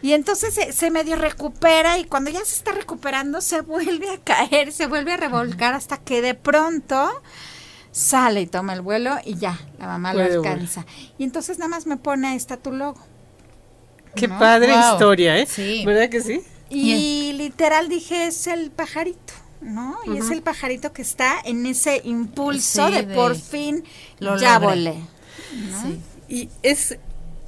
[0.07, 4.71] Y entonces se, medio recupera y cuando ya se está recuperando se vuelve a caer,
[4.71, 7.11] se vuelve a revolcar hasta que de pronto
[7.90, 10.87] sale y toma el vuelo y ya, la mamá lo alcanza.
[11.19, 13.01] Y entonces nada más me pone, ahí está tu logo.
[14.14, 15.47] Qué padre historia, ¿eh?
[15.51, 15.83] Sí.
[15.85, 16.40] ¿Verdad que sí?
[16.71, 19.33] Y literal dije, es el pajarito.
[19.61, 19.97] ¿no?
[20.07, 23.83] Y es el pajarito que está en ese impulso de, por fin
[24.21, 24.95] lo ya volé.
[25.83, 26.01] Sí.
[26.29, 26.97] Y es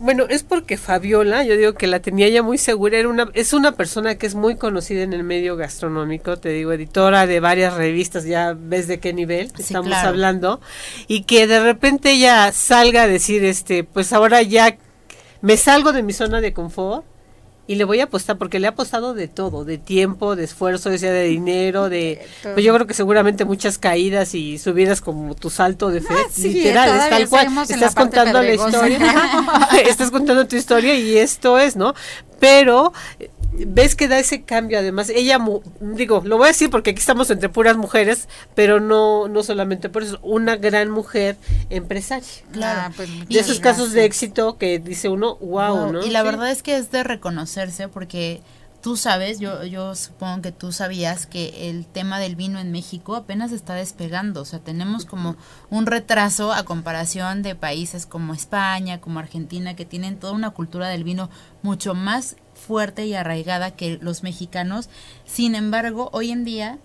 [0.00, 3.52] bueno, es porque Fabiola, yo digo que la tenía ya muy segura, era una, es
[3.52, 7.74] una persona que es muy conocida en el medio gastronómico, te digo, editora de varias
[7.74, 10.60] revistas, ya ves de qué nivel estamos hablando,
[11.08, 14.76] y que de repente ella salga a decir, este, pues ahora ya
[15.40, 17.04] me salgo de mi zona de confort,
[17.68, 20.88] y le voy a apostar porque le ha apostado de todo, de tiempo, de esfuerzo,
[20.88, 25.50] de, de dinero, de pues yo creo que seguramente muchas caídas y subidas como tu
[25.50, 27.48] salto de fe, ah, literal, tal cual.
[27.68, 28.98] Estás contando la historia,
[29.86, 31.94] estás contando tu historia y esto es, ¿no?
[32.40, 32.94] Pero
[33.66, 35.38] ves que da ese cambio además ella
[35.80, 39.88] digo lo voy a decir porque aquí estamos entre puras mujeres pero no no solamente
[39.88, 41.36] por eso una gran mujer
[41.70, 42.28] empresaria.
[42.52, 46.22] Claro ah, pues, de esos casos de éxito que dice uno wow, no y la
[46.22, 48.42] verdad es que es de reconocerse porque
[48.80, 53.16] tú sabes, yo, yo supongo que tú sabías que el tema del vino en México
[53.16, 55.36] apenas está despegando, o sea, tenemos como
[55.70, 60.88] un retraso a comparación de países como España, como Argentina, que tienen toda una cultura
[60.88, 61.28] del vino
[61.62, 62.36] mucho más
[62.68, 64.90] fuerte y arraigada que los mexicanos.
[65.24, 66.78] Sin embargo, hoy en día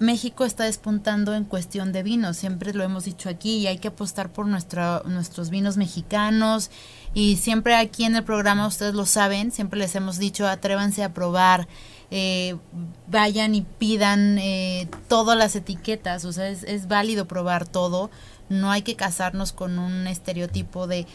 [0.00, 3.88] México está despuntando en cuestión de vinos, siempre lo hemos dicho aquí y hay que
[3.88, 6.70] apostar por nuestro, nuestros vinos mexicanos.
[7.14, 11.14] Y siempre aquí en el programa, ustedes lo saben, siempre les hemos dicho atrévanse a
[11.14, 11.68] probar,
[12.10, 12.56] eh,
[13.08, 18.10] vayan y pidan eh, todas las etiquetas, o sea, es, válido probar todo,
[18.48, 21.06] no hay que casarnos con un estereotipo de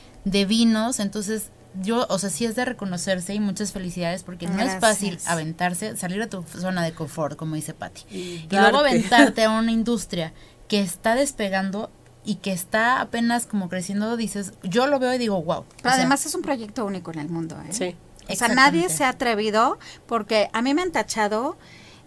[0.45, 4.79] vinos, entonces yo, o sea, sí es de reconocerse y muchas felicidades porque no es
[4.79, 8.03] fácil aventarse, salir de tu zona de confort, como dice Patti.
[8.11, 10.33] Y, luego aventarte a una industria
[10.67, 11.91] que está despegando
[12.25, 15.65] y que está apenas como creciendo, dices, yo lo veo y digo, wow.
[15.81, 17.73] Pero además es un proyecto único en el mundo, ¿eh?
[17.73, 17.95] Sí.
[18.29, 21.57] O sea, nadie se ha atrevido porque a mí me han tachado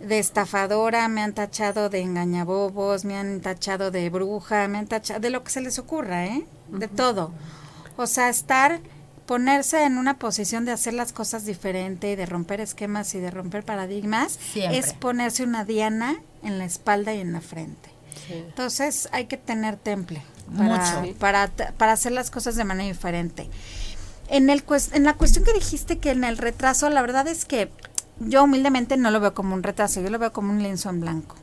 [0.00, 5.20] de estafadora, me han tachado de engañabobos, me han tachado de bruja, me han tachado
[5.20, 6.46] de lo que se les ocurra, ¿eh?
[6.68, 7.32] De todo.
[7.96, 8.80] O sea, estar
[9.26, 13.30] ponerse en una posición de hacer las cosas diferente y de romper esquemas y de
[13.30, 17.90] romper paradigmas es ponerse una diana en la espalda y en la frente.
[18.30, 20.22] Entonces hay que tener temple
[20.56, 23.48] para, para, para, hacer las cosas de manera diferente.
[24.28, 27.70] En, el, en la cuestión que dijiste que en el retraso, la verdad es que
[28.18, 31.00] yo humildemente no lo veo como un retraso, yo lo veo como un lienzo en
[31.00, 31.36] blanco.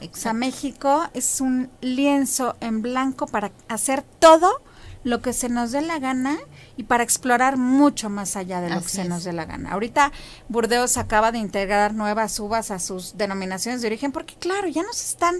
[0.00, 4.60] O sea, México es un lienzo en blanco para hacer todo
[5.02, 6.38] lo que se nos dé la gana
[6.76, 9.72] y para explorar mucho más allá de lo que se nos dé la gana.
[9.72, 10.10] Ahorita
[10.48, 15.02] Burdeos acaba de integrar nuevas uvas a sus denominaciones de origen porque claro, ya nos
[15.04, 15.36] están,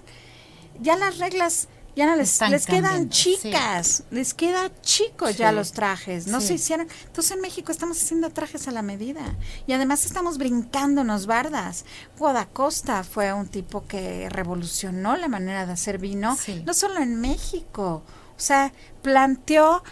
[0.80, 3.38] ya las reglas ya no les, Están les quedan cambiando, sí.
[3.40, 6.48] chicas, les queda chicos ya los trajes, no Sí.
[6.48, 6.88] se hicieron.
[7.06, 9.22] Entonces en México estamos haciendo trajes a la medida
[9.68, 11.84] y además estamos brincándonos bardas.
[12.18, 18.02] Guadacosta fue un tipo que revolucionó la manera de hacer vino, no solo en México,
[18.36, 19.84] o sea, planteó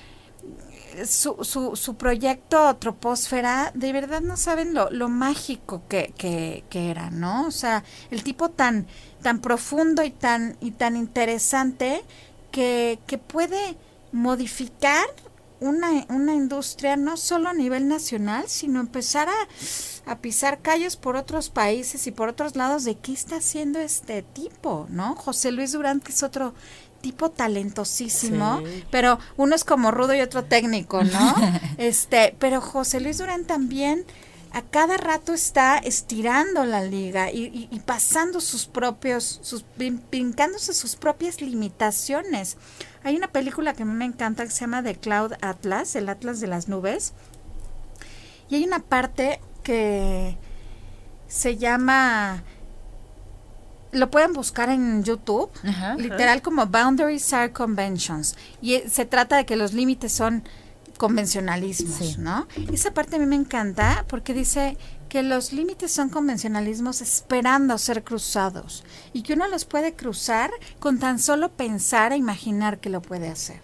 [1.07, 7.11] su, su, su proyecto Troposfera, de verdad no saben lo, lo mágico que, que, era,
[7.11, 7.47] ¿no?
[7.47, 8.87] O sea, el tipo tan,
[9.23, 12.03] tan profundo y tan, y tan interesante
[12.51, 13.77] que, que puede
[14.13, 15.07] modificar
[15.63, 21.17] una, una industria no solo a nivel nacional, sino empezar a, a pisar calles por
[21.17, 25.15] otros países y por otros lados de qué está haciendo este tipo, ¿no?
[25.15, 26.55] José Luis Durán, que es otro
[27.03, 28.85] tipo talentosísimo, Sí.
[28.91, 31.35] pero uno es como rudo y otro técnico, ¿no?
[31.79, 34.07] este, pero José Luis Durán también
[34.55, 40.01] a cada rato está estirando la liga y, y- y pasando sus propios, sus, brin-
[40.11, 42.57] brincándose sus propias limitaciones.
[43.03, 46.09] Hay una película que a mí me encanta que se llama The Cloud Atlas, el
[46.09, 47.15] Atlas de las nubes,
[48.51, 50.37] y hay una parte que
[51.29, 52.43] se llama,
[53.93, 55.95] lo pueden buscar en YouTube, Ajá.
[55.97, 58.37] literal como Boundaries are Conventions.
[58.61, 60.43] Y eh, se trata de que los límites son
[60.99, 62.17] convencionalismos, Sí.
[62.19, 62.47] ¿no?
[62.73, 64.77] Esa parte a mí me encanta porque dice
[65.09, 70.99] que los límites son convencionalismos esperando ser cruzados y que uno los puede cruzar con
[70.99, 73.61] tan solo pensar e imaginar que lo puede hacer.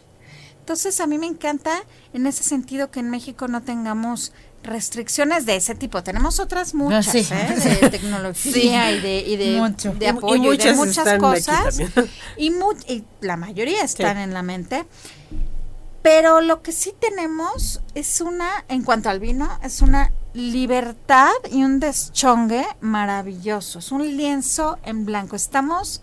[0.61, 1.73] Entonces a mí me encanta
[2.12, 6.03] en ese sentido que en México no tengamos restricciones de ese tipo.
[6.03, 7.27] Tenemos otras muchas, sí.
[7.31, 7.79] ¿eh?
[7.81, 9.92] de tecnología y de, y de, Mucho.
[9.94, 11.79] de Y- y apoyo y, de muchas muchas están aquí cosas.
[12.37, 14.85] Y, mu- y la mayoría están en la mente.
[16.03, 21.64] Pero lo que sí tenemos es una, en cuanto al vino, es una libertad y
[21.64, 23.81] un deschongue maravilloso.
[23.81, 25.35] Es un lienzo en blanco.
[25.37, 26.01] Estamos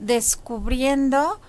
[0.00, 1.40] descubriendo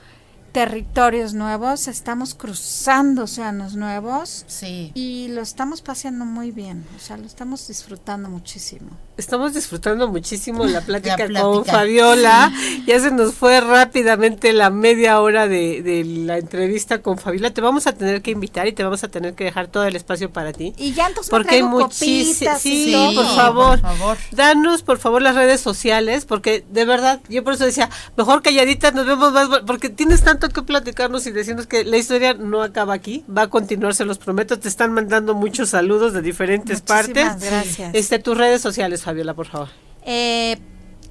[0.55, 4.89] territorios nuevos, estamos cruzando océanos nuevos Sí.
[4.93, 6.85] y lo estamos paseando muy bien.
[6.95, 8.91] O sea, lo estamos disfrutando muchísimo.
[9.17, 11.65] Estamos disfrutando muchísimo la plática, La con.
[11.65, 12.53] Fabiola.
[12.87, 17.51] Ya se nos fue rápidamente la media hora de, de la entrevista con Fabiola.
[17.53, 19.97] Te vamos a tener que invitar y te vamos a tener que dejar todo el
[19.97, 20.73] espacio para ti.
[20.77, 23.13] Y ya entonces Porque hay sí, todo.
[23.23, 23.81] por favor.
[23.81, 24.17] Por favor.
[24.31, 28.93] Danos, por favor, las redes sociales, porque de verdad, yo por eso decía, mejor calladitas,
[28.93, 32.93] nos vemos más, porque tienes tanto que platicarnos y decirnos que la historia no acaba
[32.93, 37.29] aquí, va a continuar, se los prometo, te están mandando muchos saludos de diferentes Muchísimas
[37.29, 37.49] partes.
[37.51, 37.91] gracias.
[37.93, 39.69] Este, tus redes sociales, Fabiola, por favor.
[40.05, 40.57] Eh,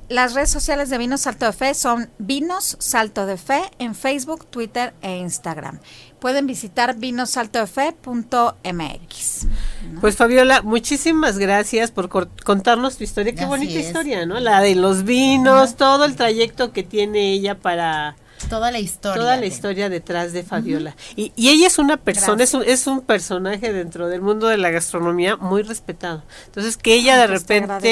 [0.09, 4.47] las redes sociales de Vinos Salto de Fe son Vinos Salto de Fe en Facebook,
[4.47, 5.81] Twitter e Instagram.
[6.21, 9.47] Pueden visitar vinosaltodefe.mx.
[10.01, 13.33] Pues Fabiola, muchísimas gracias por contarnos tu historia.
[13.35, 13.87] Qué Así bonita es.
[13.87, 14.41] historia, ¿no?
[14.41, 18.17] La de los vinos, todo el trayecto que tiene ella para
[18.49, 19.21] Toda la historia.
[19.21, 20.95] toda la historia detrás de Fabiola.
[21.17, 24.59] y, y ella es una persona, es un, es un personaje dentro del mundo de
[24.59, 26.23] la gastronomía muy respetado.
[26.47, 27.89] Entonces, que ella de pues te repente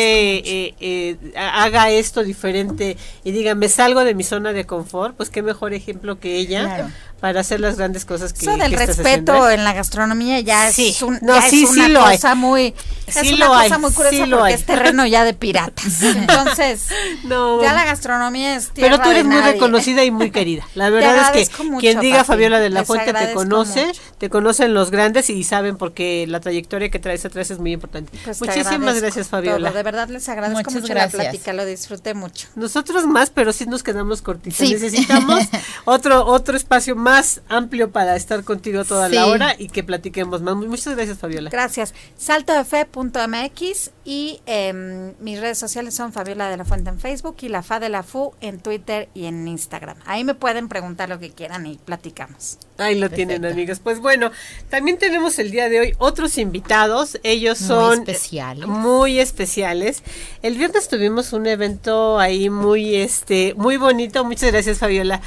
[0.67, 5.17] eh, eh, ha- haga esto diferente y diga, me salgo de mi zona de confort,
[5.17, 6.91] pues qué mejor ejemplo que ella Claro.
[7.23, 9.55] Para hacer las grandes cosas que Eso del que estás respeto haciendo, ¿eh?
[9.55, 10.89] en la gastronomía ya Sí.
[10.89, 12.17] es, un, No, ya sí, es sí una lo hay.
[12.17, 12.75] cosa muy
[13.07, 14.55] es una cosa hay, muy curiosa porque hay.
[14.55, 16.03] es terreno ya de piratas.
[16.03, 16.89] Entonces,
[17.23, 17.63] No.
[17.63, 19.53] ya la gastronomía es tierra Pero tú eres de muy nadie.
[19.53, 20.67] reconocida y muy querida.
[20.75, 22.27] La verdad es que mucho, quien diga papi.
[22.27, 24.01] Fabiola de la Fuente te conoce, mucho.
[24.19, 28.19] te conocen los grandes y saben porque la trayectoria que traes atrás es muy importante.
[28.25, 29.71] Pues Muchísimas gracias, todo, Fabiola.
[29.71, 31.15] De verdad les agradezco Muchas mucho gracias.
[31.15, 32.49] la plática, lo disfruté mucho.
[32.57, 34.59] Nosotros más, pero sí nos quedamos cortitos.
[34.59, 34.73] Sí.
[34.75, 35.45] Necesitamos
[35.85, 37.12] otro otro espacio más
[37.49, 40.57] amplio para estar contigo toda la hora y que platiquemos más.
[40.57, 41.51] Muchas gracias, Fabiola.
[41.51, 41.95] Gracias.
[42.17, 47.63] Saltodefe.mx y em, mis redes sociales son Fabiola de la Fuente en Facebook y la
[47.63, 49.97] Fa de la Fu en Twitter y en Instagram.
[50.07, 52.59] Ahí me pueden preguntar lo que quieran y platicamos.
[52.79, 53.81] Ahí lo tienen, amigas.
[53.81, 54.31] Pues bueno,
[54.71, 57.19] también tenemos el día de hoy otros invitados.
[57.23, 58.67] Ellos Muy son especiales.
[58.67, 60.03] Muy especiales.
[60.43, 64.25] El viernes tuvimos un evento ahí muy este muy bonito.
[64.25, 65.21] Muchas gracias, Fabiola.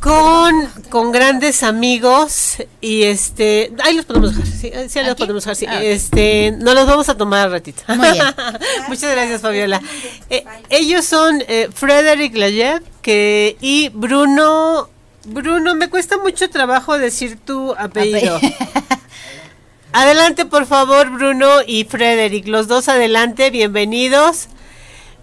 [0.00, 5.42] Con, con grandes amigos y este ahí los podemos dejar sí, sí ahí los podemos
[5.44, 5.66] dejar sí.
[5.68, 8.24] Ah, este no los vamos a tomar al ratito Muy bien.
[8.88, 9.82] muchas gracias Fabiola
[10.30, 14.88] Eh, ellos son eh, Frederick Layev que y Bruno
[15.24, 18.38] Bruno me cuesta mucho trabajo decir tu apellido
[19.92, 22.46] Adelante, por favor, Bruno y Frederick.
[22.46, 24.48] Los dos adelante, bienvenidos.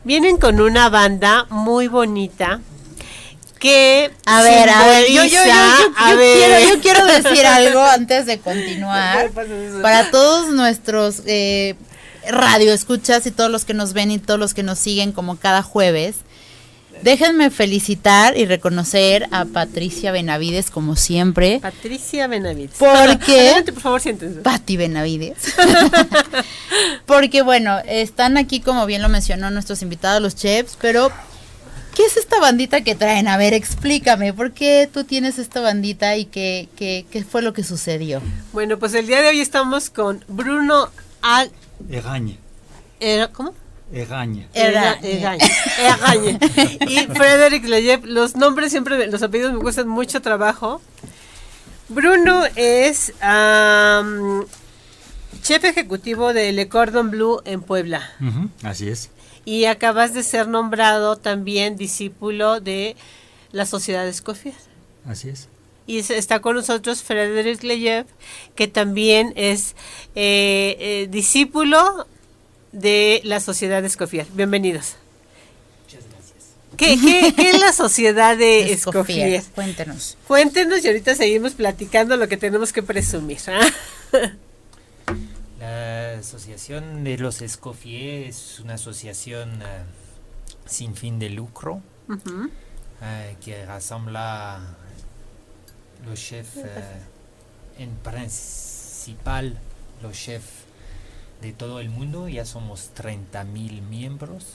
[0.03, 2.61] Vienen con una banda muy bonita
[3.65, 6.37] que A ver, a ver, yo, yo, yo, yo, simboliza- a yo ver.
[6.37, 9.31] quiero, yo quiero decir algo antes de continuar.
[9.81, 11.75] Para todos nuestros eh,
[12.29, 15.37] radio escuchas y todos los que nos ven y todos los que nos siguen como
[15.37, 16.15] cada jueves,
[17.01, 21.59] Déjenme felicitar y reconocer a Patricia Benavides como siempre.
[21.61, 22.77] Patricia Benavides.
[22.79, 24.39] Porque Adelante, por favor, siéntense.
[24.39, 25.37] Pati Benavides.
[27.05, 31.11] Porque bueno, están aquí como bien lo mencionó nuestros invitados los chefs, pero
[31.95, 33.27] ¿qué es esta bandita que traen?
[33.27, 37.53] A ver, explícame, ¿por qué tú tienes esta bandita y qué, qué, qué fue lo
[37.53, 38.21] que sucedió?
[38.53, 40.89] Bueno, pues el día de hoy estamos con Bruno
[41.21, 41.51] Al...
[41.89, 42.35] Egaña.
[42.99, 43.53] era- ¿Cómo?
[43.93, 44.47] Egaña.
[44.53, 45.45] Era- Egaña.
[45.79, 46.39] Egaña.
[46.87, 48.05] Y Frederick Leyev.
[48.05, 50.81] Los nombres siempre, me- los apellidos me cuestan mucho trabajo.
[51.87, 54.45] Bruno es am,
[55.43, 58.01] chef ejecutivo de Le Cordon Bleu en Puebla.
[58.63, 59.11] Así es.
[59.45, 62.95] Y acabas de ser nombrado también discípulo de
[63.51, 64.55] la Sociedad de Escofier.
[65.07, 65.47] Así es.
[65.87, 68.05] Y es- está con nosotros Frederick Leyev,
[68.55, 69.75] que también es
[70.15, 72.07] eh, eh, discípulo
[72.71, 74.25] de la Sociedad de Escofier.
[74.33, 74.95] Bienvenidos.
[76.75, 79.43] ¿Qué, qué, qué es la Sociedad de Escofier, Escofier?
[79.53, 80.17] Cuéntenos.
[80.27, 83.37] Cuéntenos y ahorita seguimos platicando lo que tenemos que presumir.
[83.47, 83.65] ¿ah?
[86.15, 89.83] La Asociación de los Escoffier es una asociación eh,
[90.65, 92.49] sin fin de lucro Ujú.
[93.01, 94.61] eh, que rassembla
[96.05, 97.01] los chefs, eh,
[97.79, 99.59] en principal
[100.01, 100.47] los chefs
[101.41, 102.29] de todo el mundo.
[102.29, 104.53] Ya somos 30.000 miembros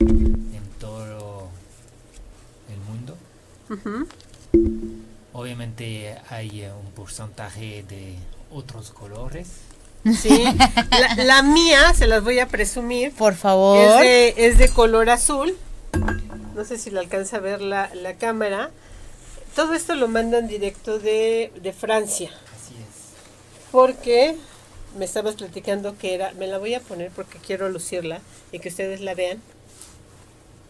[0.00, 1.50] en todo
[2.72, 3.18] el mundo.
[5.34, 8.16] Obviamente hay un porcentaje de
[8.50, 9.48] otros colores.
[10.20, 10.44] Sí.
[10.90, 14.00] La, la mía, se las voy a presumir, Por es favor.
[14.02, 15.56] de, es de color azul.
[16.54, 18.70] No sé si le alcanza a ver la, la cámara.
[19.56, 22.30] Todo esto lo mandan directo de, de Francia.
[22.54, 23.70] Así es.
[23.72, 24.36] Porque
[24.98, 28.20] me estabas platicando que era, me la voy a poner porque quiero lucirla
[28.52, 29.40] y que ustedes la vean.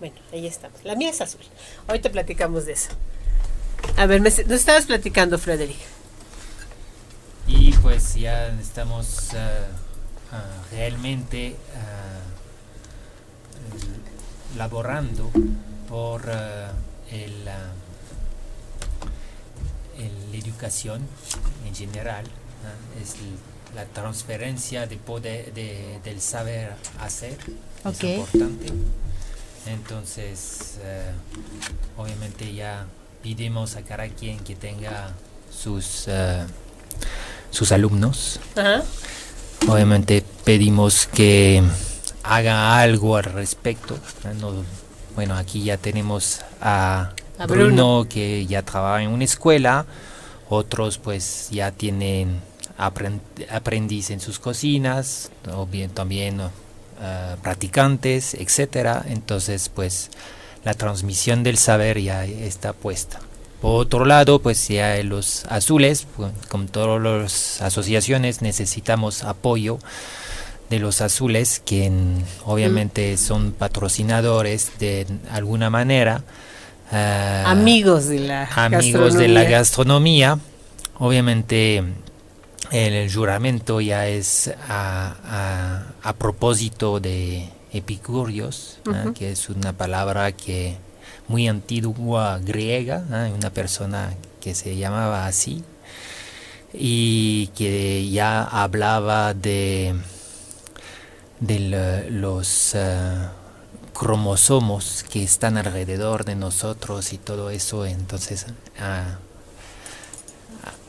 [0.00, 0.82] Bueno, ahí estamos.
[0.84, 1.40] La mía es azul.
[1.88, 2.90] Ahorita platicamos de eso.
[3.96, 5.78] A ver, me, nos estabas platicando, Frederick.
[7.84, 9.66] Pues ya estamos ah,
[10.32, 12.18] ah, realmente ah,
[14.56, 15.30] laborando
[15.86, 16.22] por
[17.10, 17.58] el, la
[20.32, 21.02] educación
[21.66, 22.24] en general.
[23.02, 23.16] es
[23.74, 27.36] la transferencia de poder de- del saber hacer
[27.84, 28.02] Ok.
[28.04, 28.66] es importante.
[29.66, 30.78] Entonces,
[31.98, 32.86] obviamente ya
[33.22, 35.12] pedimos a cada quien que tenga
[35.50, 36.08] sus
[37.54, 38.40] sus alumnos.
[38.56, 38.82] Ajá.
[39.68, 41.62] Obviamente pedimos que
[42.22, 43.98] haga algo al respecto.
[44.40, 44.64] No-
[45.14, 47.64] bueno, aquí ya tenemos a, A Bruno,
[48.00, 48.06] Bruno.
[48.08, 49.86] que ya trabaja en una escuela,
[50.48, 52.40] otros pues ya tienen
[52.78, 59.04] apren- aprendiz en sus cocinas, o bien también eh, practicantes, etcétera.
[59.08, 60.10] Entonces pues
[60.64, 63.20] la transmisión del saber ya está puesta.
[63.64, 69.78] Por otro lado, pues ya los azules, pues, como todas las asociaciones, necesitamos apoyo
[70.68, 76.22] de los azules, que en- obviamente son patrocinadores de alguna manera.
[76.92, 80.36] ah, Amigos de la amigos de la gastronomía.
[80.36, 80.38] gastronomía.
[80.98, 81.82] Obviamente
[82.70, 89.06] el juramento ya es a, a- a propósito de epicúreos, ¿ah?
[89.14, 90.76] Que es una palabra que
[91.28, 93.04] muy antigua griega,
[93.34, 95.64] una persona que se llamaba así
[96.72, 99.94] y que ya hablaba de,
[101.40, 103.32] de los ah,
[103.92, 107.86] cromosomos que están alrededor de nosotros y todo eso.
[107.86, 108.46] Entonces,
[108.78, 109.18] ah,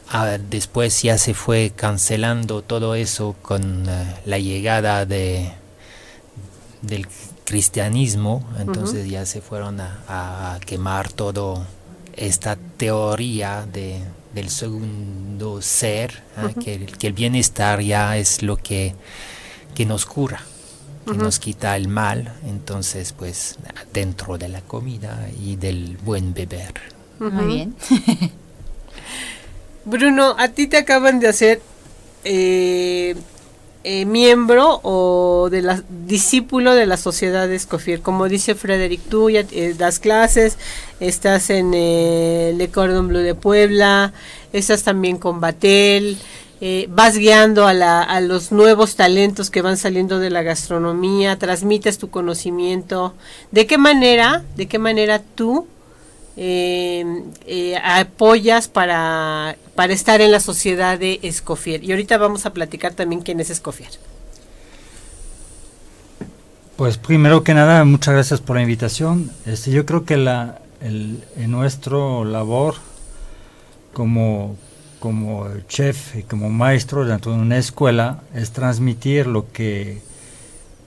[0.09, 5.53] ah, después ya se fue cancelando todo eso con ah, la llegada de
[6.81, 7.07] del
[7.45, 8.43] cristianismo.
[8.59, 11.65] Entonces ya se fueron a, a quemar todo
[12.15, 13.99] esta teoría de,
[14.33, 18.93] del segundo ser, ah, que, el- que el bienestar ya es lo que,
[19.73, 20.41] que nos cura
[21.05, 23.57] que nos quita el mal, entonces pues
[23.93, 26.73] dentro de la comida y del buen beber.
[27.19, 27.75] Muy bien.
[29.85, 31.61] Bruno, a ti te acaban de hacer
[32.23, 33.15] eh,
[33.86, 38.01] eh, miembro o de la discípulo de la sociedad de Escofier.
[38.01, 40.57] Como dice Frederick, tú ya eh, das clases,
[40.99, 44.11] estás en eh, Le Cordon Bleu de Puebla,
[44.53, 46.17] estás también con Batel,
[46.61, 51.38] eh, vas guiando a, la- a los nuevos talentos que van saliendo de la gastronomía,
[51.38, 53.13] transmites tu conocimiento.
[53.51, 55.67] ¿De qué manera, de qué manera tú
[56.38, 61.83] eh, eh, apoyas para, para estar en la sociedad de Escofier.
[61.83, 63.91] Y ahorita vamos a platicar también quién es Escofier.
[66.75, 69.31] Pues primero que nada, muchas gracias por la invitación.
[69.45, 72.75] Este, yo creo que la, el, en nuestro labor
[73.93, 74.57] como,
[74.99, 80.01] como chef y como maestro dentro de una escuela es transmitir lo que,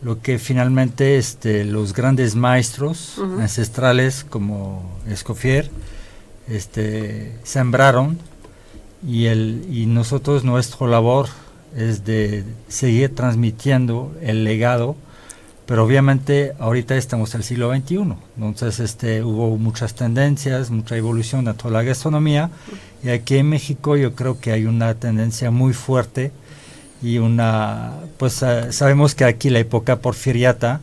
[0.03, 3.41] lo que finalmente este, los grandes maestros Ujú.
[3.41, 5.71] ancestrales como Escoffier
[6.49, 8.19] este, sembraron
[9.07, 11.29] y, el, y nosotros nuestra labor
[11.77, 14.97] es de seguir transmitiendo el legado
[15.67, 21.45] pero obviamente ahorita estamos en el siglo XXI, entonces este, hubo muchas tendencias, mucha evolución
[21.45, 22.49] dentro de la gastronomía
[23.05, 26.33] y aquí en México yo creo que hay una tendencia muy fuerte
[27.03, 30.81] y una, pues eh, sabemos que aquí la época porfiriata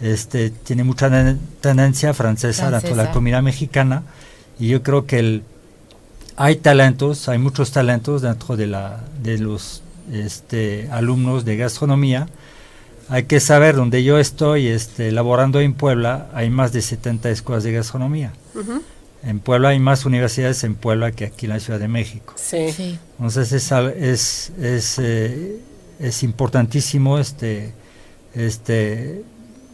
[0.00, 3.12] este, tiene mucha ten- tendencia francesa, dentro de la Francesa.
[3.12, 4.02] comida mexicana
[4.58, 5.42] y yo creo que el,
[6.36, 9.82] hay talentos, hay muchos talentos dentro de, la, de los
[10.12, 12.26] este, alumnos de gastronomía.
[13.08, 17.62] Hay que saber, donde yo estoy este, laborando en Puebla, hay más de 70 escuelas
[17.64, 18.32] de gastronomía.
[18.54, 18.82] Ujú.
[19.24, 22.34] En Puebla hay más universidades en Puebla que aquí en la Ciudad de México.
[22.36, 22.72] Sí.
[22.72, 22.98] Sí.
[23.18, 25.56] Entonces es, es, es, eh,
[26.00, 27.72] es importantísimo este,
[28.34, 29.22] este,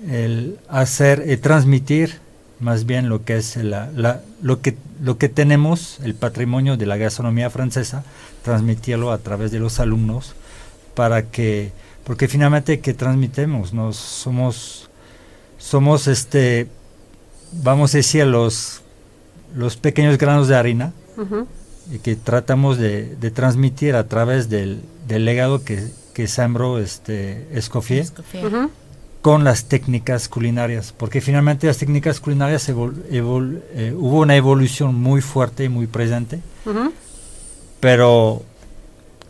[0.08, 2.18] el hacer y transmitir
[2.60, 6.86] más bien lo que es la, la- lo, que, lo que tenemos, el patrimonio de
[6.86, 8.02] la gastronomía francesa,
[8.42, 10.34] transmitirlo a través de los alumnos
[10.94, 11.70] para que,
[12.04, 14.90] porque finalmente que transmitemos, nos somos,
[15.56, 16.66] somos este,
[17.52, 18.82] vamos a decir los,
[19.56, 20.92] los pequeños granos de harina
[21.92, 27.46] y que tratamos de, de transmitir a través del, del legado que, que sembró este
[27.52, 28.04] Escoffier
[29.22, 34.94] con las técnicas culinarias, porque finalmente las técnicas culinarias evol- evol- eh, hubo una evolución
[34.94, 36.40] muy fuerte y muy presente,
[37.80, 38.42] pero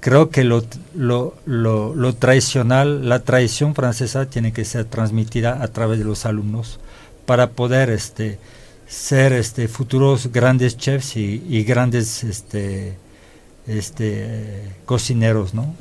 [0.00, 0.62] creo que lo,
[0.94, 6.24] lo, lo, lo tradicional, la tradición francesa tiene que ser transmitida a través de los
[6.26, 6.80] alumnos
[7.26, 8.38] para poder este,
[8.88, 12.96] ser este, futuros grandes chefs y, grandes este,
[13.66, 15.74] este, cocineros, ¿no?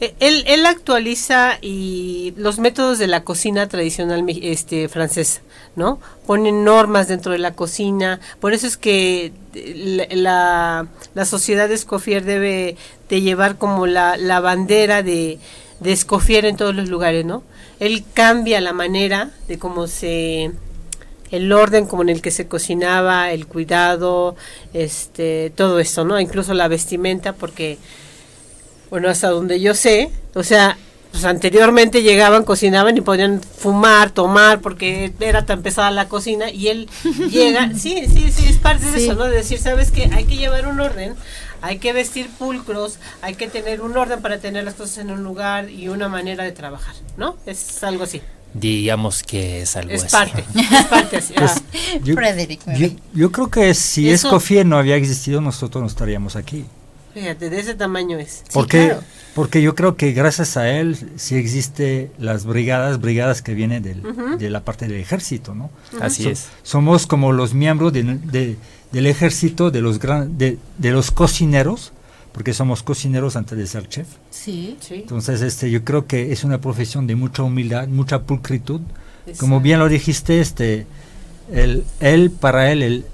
[0.00, 5.40] Eh, Él, él actualiza y los métodos de la cocina tradicional este, francesa,
[5.76, 6.00] ¿no?
[6.26, 11.76] Ponen normas dentro de la cocina, por eso es que eh, la, la, sociedad de
[11.76, 12.76] Escoffier debe
[13.08, 15.38] de llevar como la, la bandera de,
[15.78, 17.44] de Escoffier en todos los lugares, ¿no?
[17.78, 20.50] Él cambia la manera de cómo se
[21.30, 24.36] el orden como en el que se cocinaba, el cuidado,
[24.72, 26.20] este, todo esto, ¿no?
[26.20, 27.78] Incluso la vestimenta, porque
[28.90, 30.78] bueno, hasta donde yo sé, o sea,
[31.10, 36.68] pues anteriormente llegaban, cocinaban y podían fumar, tomar, porque era tan pesada la cocina, y
[36.68, 36.88] él
[37.30, 39.24] llega, sí, sí, sí, es parte de eso, ¿no?
[39.24, 40.10] De decir, ¿sabes qué?
[40.12, 41.14] Hay que llevar un orden,
[41.62, 45.24] hay que vestir pulcros, hay que tener un orden para tener las cosas en un
[45.24, 47.36] lugar y una manera de trabajar, ¿no?
[47.46, 48.20] Es algo así,
[48.60, 50.12] Digamos que es algo es así.
[50.12, 51.34] parte, es parte así.
[51.36, 51.98] Pues, ah.
[52.02, 52.98] yo, Frederick, yo, Mary.
[53.14, 56.64] yo creo que si Eso- Escoffier no había existido, nosotros no estaríamos aquí.
[57.14, 58.30] Fíjate, de ese tamaño es.
[58.44, 59.02] Sí, porque, claro.
[59.34, 64.02] porque yo creo que gracias a él sí existe las brigadas, brigadas que vienen del-
[64.38, 65.70] de la parte del ejército, ¿no?
[66.00, 66.48] Así So- es.
[66.62, 68.56] Somos como los miembros de- de-
[68.92, 71.92] del ejército, de los, gran, de, de los cocineros,
[72.36, 74.06] porque somos cocineros antes de ser chef.
[74.30, 74.76] Sí.
[74.78, 74.96] Sí.
[74.96, 78.82] Entonces, este, yo creo que es una profesión de mucha humildad, mucha pulcritud.
[79.24, 80.86] es- Como bien lo dijiste, este,
[81.50, 83.06] el, él, para él, el,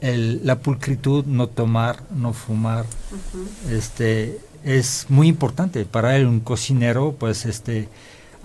[0.00, 3.48] el- la pulcritud, no tomar, no fumar, Ujú.
[3.74, 5.84] este, es muy importante.
[5.84, 7.88] Para él, un cocinero, pues, este,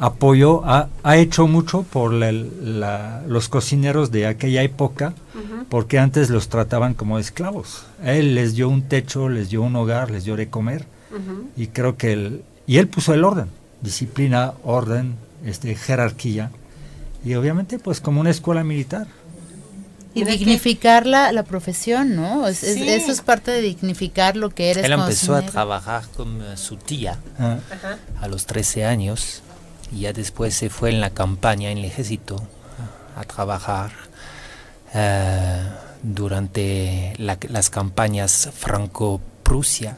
[0.08, 5.64] apoyó, ha, ha hecho mucho por la- la- los cocineros de aquella época, Ujú.
[5.70, 7.86] porque antes los trataban como esclavos.
[8.04, 11.48] Él les dio un techo, les dio un hogar, les dio de comer, Ujú.
[11.56, 13.48] y creo que él, y él puso el orden,
[13.82, 16.52] disciplina, orden, este, jerarquía,
[17.24, 19.08] y obviamente, pues, como una escuela militar.
[20.14, 22.46] Y dignificar la, la profesión, ¿no?
[22.48, 22.90] Es- es- Sí.
[22.90, 25.52] eso es parte de dignificar lo que eres Él empezó a cocinero.
[25.54, 27.98] trabajar con eh, su tía Ah, Ajá.
[28.22, 29.42] a los 13 años
[29.94, 32.42] y ya después se fue en la campaña, en el ejército,
[33.16, 33.92] a trabajar
[34.96, 35.62] eh,
[36.02, 39.96] durante la- las campañas Franco-Prusia.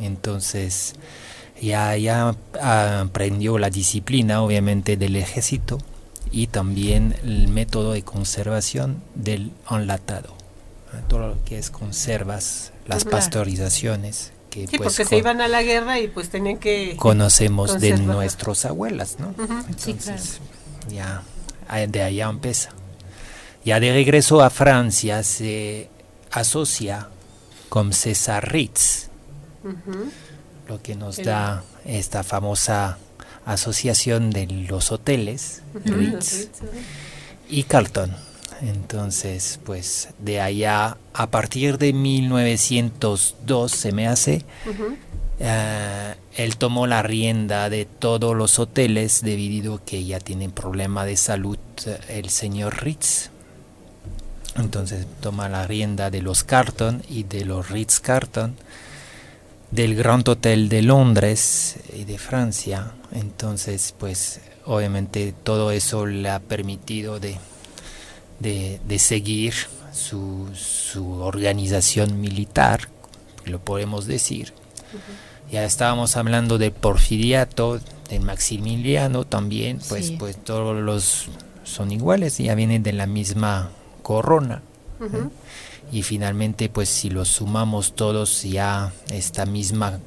[0.00, 0.94] Entonces
[1.60, 5.78] ya, ya ah, aprendió la disciplina, obviamente, del ejército
[6.30, 10.34] y también el método de conservación del enlatado.
[11.08, 14.32] Todo lo que es conservas, las pasteurizaciones,
[14.64, 16.96] que Sí, pues porque se iban a la guerra y pues tenían que...
[16.96, 19.28] conocemos de nuestras abuelas, ¿no?
[19.28, 19.62] Ujú.
[19.76, 20.18] Sí, claro.
[20.20, 20.40] Entonces,
[20.90, 21.22] ya
[21.68, 22.70] ah, de allá empieza.
[23.64, 25.88] Ya de regreso a Francia se
[26.30, 27.08] asocia
[27.68, 29.08] con César Ritz,
[30.68, 32.98] lo que nos El- da esta famosa
[33.44, 36.48] asociación de los hoteles, Ritz
[37.48, 38.14] y Carlton.
[38.62, 44.44] Entonces, pues de allá, a partir de 1902, se me hace,
[45.38, 51.04] eh, él tomó la rienda de todos los hoteles debido a que ya tienen problema
[51.04, 53.30] de salud eh, el señor Ritz.
[54.56, 58.56] Entonces toma la rienda de los Carlton y de los Ritz Carlton,
[59.70, 62.92] del Grand Hotel de Londres y de Francia.
[63.12, 67.36] Entonces, pues obviamente todo eso le ha permitido de,
[68.40, 69.54] de, seguir
[69.92, 72.88] su, su, organización militar,
[73.44, 74.52] lo podemos decir.
[75.50, 81.28] Ya estábamos hablando de Porfiriato, de Maximiliano también, pues, pues todos los
[81.64, 83.70] son iguales, ya vienen de la misma
[84.02, 84.62] corona.
[85.92, 90.00] Y finalmente, pues si los sumamos todos, ya esta misma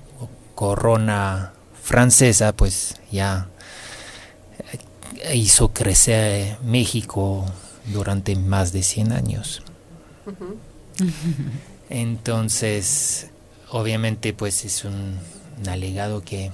[0.55, 3.47] corona francesa, pues ya
[5.23, 7.45] eh, hizo crecer México
[7.91, 9.61] durante más de 100 años.
[11.89, 13.29] Entonces,
[13.69, 15.17] obviamente, pues es un,
[15.67, 16.51] alegado que,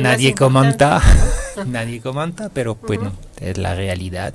[0.00, 1.02] nadie, comenta,
[1.66, 4.34] nadie comenta, pero bueno, es la realidad.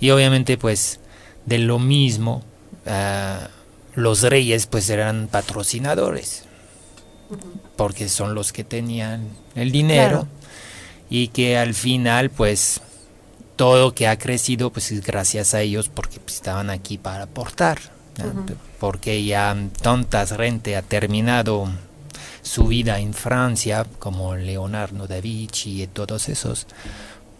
[0.00, 1.00] Y obviamente, pues,
[1.46, 2.42] de lo mismo,
[2.86, 3.48] ah,
[3.94, 6.44] los reyes, pues, eran patrocinadores,
[7.76, 10.26] porque son los que tenían el dinero
[11.10, 12.80] y que al final, pues,
[13.60, 17.78] todo que ha crecido, pues, es gracias a ellos, porque pues, estaban aquí para aportar,
[18.78, 21.68] porque ya tantas gente ha terminado
[22.40, 26.66] su vida en Francia, como Leonardo da Vinci y todos esos,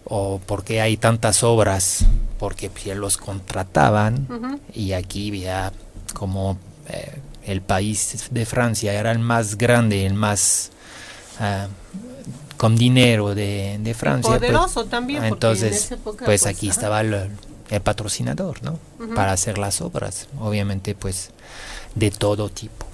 [0.04, 2.04] o porque hay tantas obras,
[2.38, 5.72] porque pues, los contrataban y aquí ya
[6.12, 6.58] como
[6.90, 10.70] eh, el país de Francia era el más grande, el más
[11.38, 11.68] ah,
[12.60, 14.28] con dinero de, Francia.
[14.28, 15.24] Pues, poderoso también.
[15.24, 17.30] Entonces, pues, pues, aquí estaba el,
[17.82, 18.78] patrocinador, ¿no?
[19.14, 21.30] Para hacer las obras, obviamente pues
[21.94, 22.84] de todo tipo.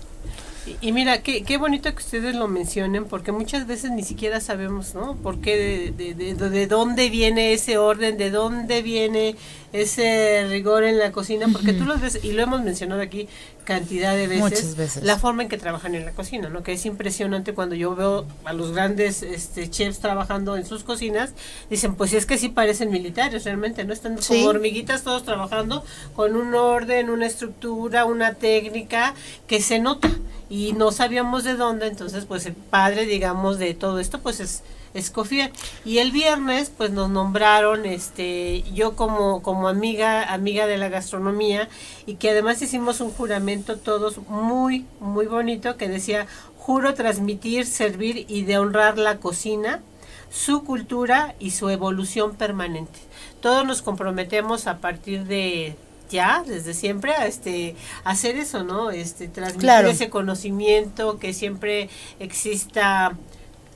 [0.81, 4.95] Y, mira, qué, qué bonito que ustedes lo mencionen, porque muchas veces ni siquiera sabemos,
[4.95, 5.17] ¿no?
[5.17, 9.35] ¿Por qué, de, de, de, dónde viene ese orden, de dónde viene
[9.83, 11.47] ese rigor en la cocina?
[11.53, 13.29] Porque tú lo ves, y lo hemos mencionado aquí
[13.65, 16.63] cantidad de veces, la forma en que trabajan en la cocina, ¿no?
[16.63, 21.33] Que es impresionante cuando yo veo a los grandes este, chefs trabajando en sus cocinas,
[21.69, 23.93] dicen, pues es que sí parecen militares realmente, ¿no?
[23.93, 29.15] Están como hormiguitas todos trabajando con un orden, una estructura, una técnica
[29.47, 30.11] que se nota
[30.49, 34.63] y no sabíamos de dónde, entonces pues el padre, digamos, de todo esto, pues es
[34.97, 35.53] Escofier.
[35.85, 41.69] Y el viernes, pues nos nombraron, este, yo como, como amiga, amiga de la gastronomía,
[42.07, 46.27] y que además hicimos un juramento todos muy, muy bonito que decía,
[46.59, 49.83] juro transmitir, servir y de honrar la cocina,
[50.31, 52.99] su cultura y su evolución permanente.
[53.41, 55.77] Todos nos comprometemos a partir de
[56.11, 57.75] ya desde siempre a este
[58.05, 61.89] hacer eso no este transmitir ese conocimiento que siempre
[62.21, 63.17] exista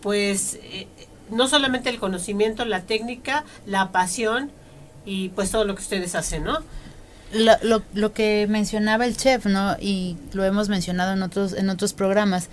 [0.01, 0.87] pues eh,
[1.31, 4.51] no solamente el conocimiento, la técnica, la pasión
[5.05, 6.59] y pues todo lo que ustedes hacen, ¿no?
[7.33, 9.77] Lo, lo, que mencionaba el chef, ¿no?
[9.81, 12.49] Y lo hemos mencionado en otros, en otros programas,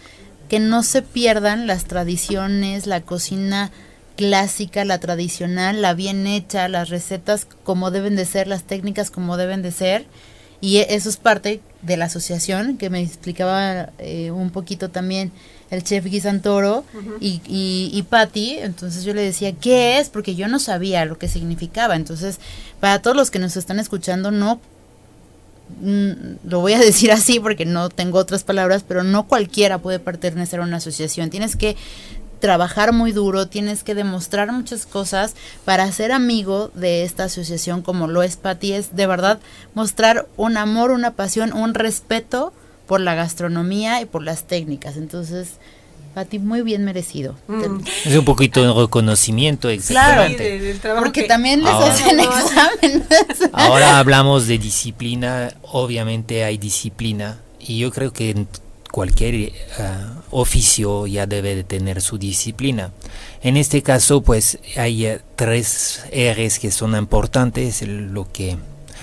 [0.49, 3.71] que no se pierdan las tradiciones, la cocina
[4.15, 9.37] clásica, la tradicional, la bien hecha, las recetas como deben de ser, las técnicas como
[9.37, 10.05] deben de ser.
[10.59, 15.31] Y eso es parte de la asociación que me explicaba eh, un poquito también
[15.69, 16.85] el chef Guisantoro
[17.19, 20.09] y, y, y Patty, entonces yo le decía, ¿qué es?
[20.09, 21.95] Porque yo no sabía lo que significaba.
[21.95, 22.39] Entonces,
[22.79, 24.61] para todos los que nos están escuchando, no
[25.81, 29.99] mm, lo voy a decir así porque no tengo otras palabras, pero no cualquiera puede
[29.99, 31.29] pertenecer a una asociación.
[31.29, 31.75] Tienes que
[32.39, 38.07] trabajar muy duro, tienes que demostrar muchas cosas para ser amigo de esta asociación como
[38.07, 39.39] lo es Patty, es de verdad
[39.73, 42.53] mostrar un amor, una pasión, un respeto
[42.87, 44.97] por la gastronomía y por las técnicas.
[44.97, 45.57] Entonces,
[46.15, 47.35] Pati, muy bien merecido.
[47.47, 47.81] Mm.
[48.05, 50.79] Es un poquito de reconocimiento, exactamente.
[50.81, 53.03] Claro, porque también les hacen exámenes.
[53.53, 58.47] Ahora hablamos de disciplina, obviamente hay disciplina, y yo creo que en
[58.91, 59.51] cualquier eh,
[60.31, 62.91] oficio ya debe de tener su disciplina.
[63.43, 68.57] En este caso, pues hay eh, tres R's que son importantes, lo que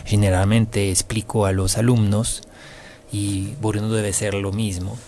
[0.04, 2.42] generalmente explico a los alumnos
[3.14, 4.98] y Bruno debe ser lo mismo.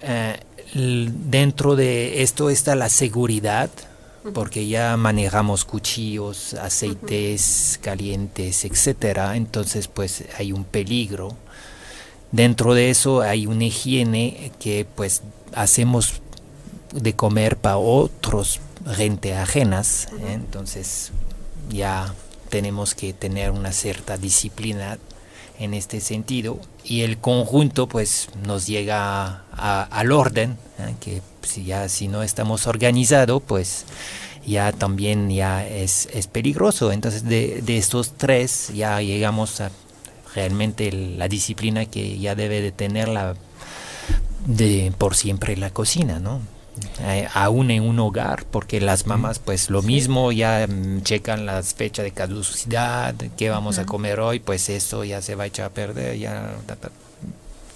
[0.00, 0.40] Eh,
[0.72, 3.68] dentro de esto está la seguridad,
[4.32, 11.36] porque ya manejamos cuchillos, aceites calientes, etcétera, entonces pues hay un peligro.
[12.32, 16.22] Dentro de eso hay una higiene que pues hacemos
[16.94, 18.60] de comer para otros
[18.94, 20.32] gente ajenas, ¿eh?
[20.32, 21.12] entonces
[21.68, 22.14] ya
[22.48, 24.98] tenemos que tener una cierta disciplina
[25.58, 30.94] en este sentido y el conjunto pues nos llega al orden ¿eh?
[31.00, 33.84] que si ya si no estamos organizados pues
[34.46, 39.70] ya también ya es, es peligroso entonces de, de, estos tres ya llegamos a
[40.34, 43.34] realmente la disciplina que ya debe de tener la
[44.46, 46.40] de por siempre la cocina no
[47.00, 51.74] eh, aún en un hogar, porque las mamás pues lo mismo, ya mm, checan las
[51.74, 55.66] fechas de caducidad, qué vamos a comer hoy, pues eso ya se va a echar
[55.66, 56.54] a perder, ya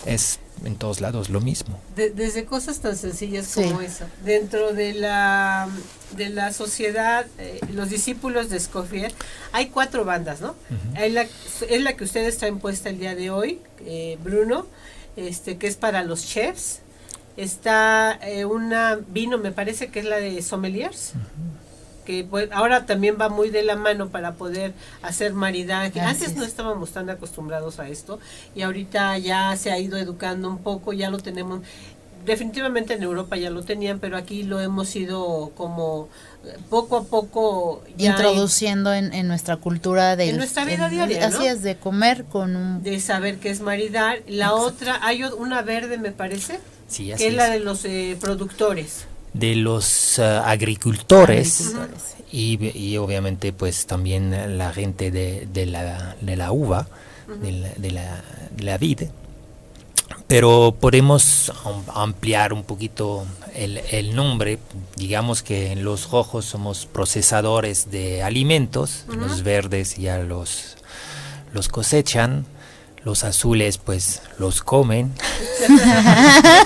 [0.06, 1.78] es en todos lados lo mismo.
[1.96, 4.04] desde cosas tan sencillas como eso.
[4.24, 5.68] Dentro de la
[6.16, 9.12] de la sociedad, eh, los discípulos de Escofier,
[9.52, 10.54] hay cuatro bandas, ¿no?
[10.94, 11.26] la,
[11.68, 14.66] es la que ustedes traen puesta el día de hoy, eh, Bruno,
[15.16, 16.80] este que es para los chefs
[17.36, 21.12] está eh, una vino, me parece que es la de sommeliers,
[22.04, 24.72] que pues, ahora también va muy de la mano para poder
[25.02, 26.00] hacer maridaje.
[26.00, 28.20] Antes no estábamos tan acostumbrados a esto
[28.54, 31.60] y ahorita ya se ha ido educando un poco, ya lo tenemos.
[32.24, 36.08] Definitivamente en Europa ya lo tenían, pero aquí lo hemos ido como
[36.44, 41.76] eh, poco a poco introduciendo en, nuestra cultura de nuestra vida diaria así es de
[41.76, 46.60] comer con un de saber qué es maridar la otra hay una verde me parece
[46.88, 49.06] que es la de los eh, productores.
[49.32, 51.74] De los eh, agricultores,
[52.30, 56.88] Y, obviamente pues también la gente de, de, la, de la, uva,
[57.40, 58.24] de, la, de, la,
[58.58, 59.02] la vid.
[60.26, 61.52] Pero podemos
[61.94, 63.24] ampliar un poquito
[63.54, 64.58] el, el, nombre.
[64.96, 70.76] Digamos que en los rojos somos procesadores de alimentos, los verdes ya los,
[71.52, 72.46] los cosechan,
[73.04, 75.12] los azules pues los comen.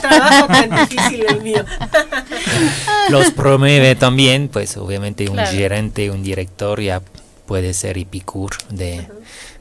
[0.01, 1.65] Trabajo tan difícil el mío.
[3.11, 7.03] los promueve también, pues obviamente un gerente, un director ya
[7.47, 9.09] puede ser epicur de,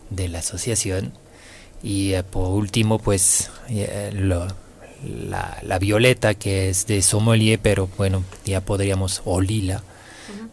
[0.09, 1.13] de la asociación.
[1.81, 8.23] Y eh, por último pues eh, la, la, violeta que es de sommelier, pero bueno,
[8.45, 9.83] ya podríamos, o lila,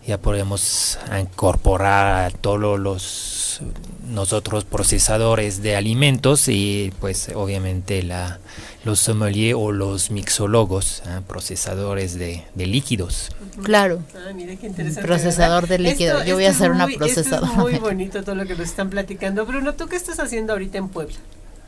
[0.06, 3.60] ya podríamos incorporar a todos los
[4.08, 8.38] nosotros procesadores de alimentos y pues obviamente la,
[8.84, 11.20] los sommeliers o los mixólogos, ¿eh?
[11.26, 13.30] procesadores de, líquidos.
[13.62, 14.02] Claro.
[14.14, 14.32] Ah,
[15.02, 16.24] Procesador de líquidos.
[16.26, 17.50] Yo voy a hacer una procesadora.
[17.50, 19.46] es muy bonito todo lo que nos están platicando.
[19.46, 21.16] Bruno, ¿tú qué estás haciendo ahorita en Puebla?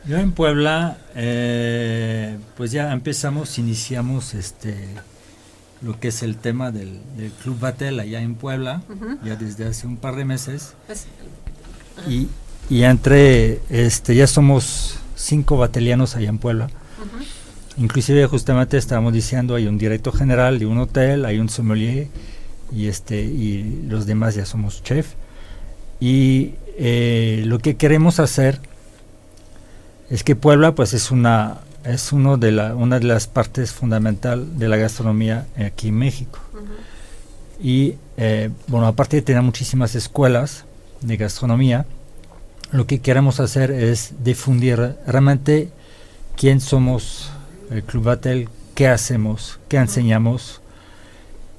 [0.07, 4.77] Yo en Puebla, eh, pues ya empezamos, iniciamos este
[5.83, 7.01] lo que es el tema del,
[7.43, 8.83] Club Batel allá en Puebla,
[9.23, 10.75] ya desde hace un par de meses.
[10.87, 11.07] Pues,
[12.09, 12.29] y,
[12.69, 16.69] y, entre, este, ya somos cinco batelianos allá en Puebla.
[17.79, 22.09] Inclusive justamente estábamos diciendo, hay un director general de un hotel, hay un sommelier
[22.73, 25.15] y, este, y los demás ya somos chef.
[26.01, 28.61] Y eh, lo que queremos hacer
[30.11, 34.59] es que Puebla pues es una es uno de la, una de las partes fundamental
[34.59, 36.41] de la gastronomía aquí en México.
[37.61, 40.66] Y eh, bueno, aparte de tener muchísimas escuelas
[41.01, 41.87] de gastronomía,
[42.73, 45.71] lo que queremos hacer es difundir realmente
[46.37, 47.31] quién somos
[47.71, 50.61] el Club Batel, qué hacemos, qué enseñamos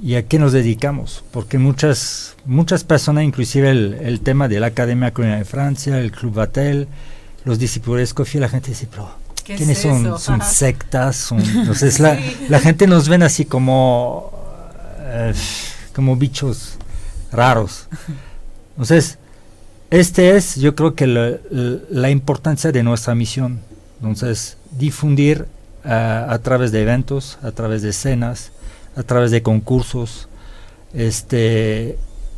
[0.01, 1.23] y a qué nos dedicamos.
[1.31, 6.35] Porque muchas, muchas personas, inclusive el, tema de la Academia Culinaria de Francia, el Club
[6.35, 6.87] Batel,
[7.43, 9.09] los discípulos de Escoffier, la gente dice, pero
[9.43, 10.19] ¿quiénes son?
[10.19, 12.19] Son sectas, entonces la,
[12.49, 14.31] la, gente nos ven así como,
[14.99, 15.33] eh,
[15.93, 16.77] como bichos
[17.31, 17.87] raros.
[18.77, 19.17] Entonces,
[19.89, 23.59] este es, yo creo que la, importancia de nuestra misión.
[23.99, 25.45] Entonces, difundir
[25.85, 28.51] eh, a través de eventos, a través de escenas,
[28.95, 30.27] a través de concursos.
[30.93, 31.97] Este,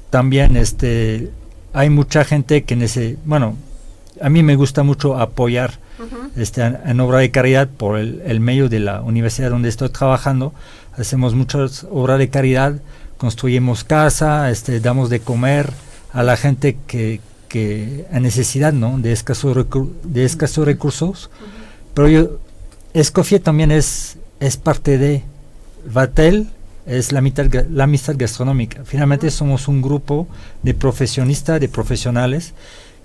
[0.10, 1.32] también este,
[1.74, 3.56] hay mucha gente que necesita, bueno,
[4.22, 5.80] a mí me gusta mucho apoyar
[6.36, 10.54] este, en, obra de caridad por el, el, medio de la universidad donde estoy trabajando.
[10.98, 12.80] Hacemos muchas obras de caridad,
[13.18, 15.72] construimos casa, este, damos de comer
[16.14, 18.98] a la gente que, que a necesidad ¿no?
[18.98, 19.58] de escasos
[20.04, 21.30] de escasos recursos.
[21.94, 22.40] Pero yo,
[22.94, 25.24] Escofía también es, es parte de
[25.92, 26.50] Vatel,
[26.86, 28.84] es la mitad la amistad gastronómica.
[28.86, 30.28] Finalmente somos un grupo
[30.64, 32.54] de profesionistas, de profesionales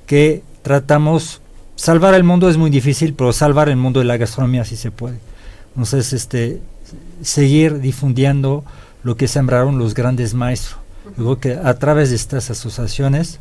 [0.07, 1.40] que tratamos
[1.76, 4.90] salvar el mundo es muy difícil, pero salvar el mundo de la gastronomía sí se
[4.90, 5.18] puede.
[5.70, 6.61] Entonces, este
[7.22, 8.64] seguir difundiendo
[9.03, 10.80] lo que sembraron los grandes maestros.
[11.40, 13.38] Que a través de estas asociaciones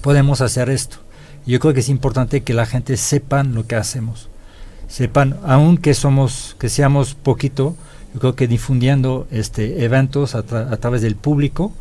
[0.00, 0.98] podemos hacer esto.
[1.46, 4.28] Yo creo que es importante que la gente sepan lo que hacemos.
[4.88, 7.76] Sepan, aunque somos, que seamos poquito,
[8.14, 11.72] yo creo que difundiendo este eventos a, a través del público,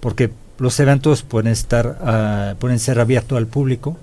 [0.00, 3.96] porque los eventos pueden estar ah, pueden ser abiertos al público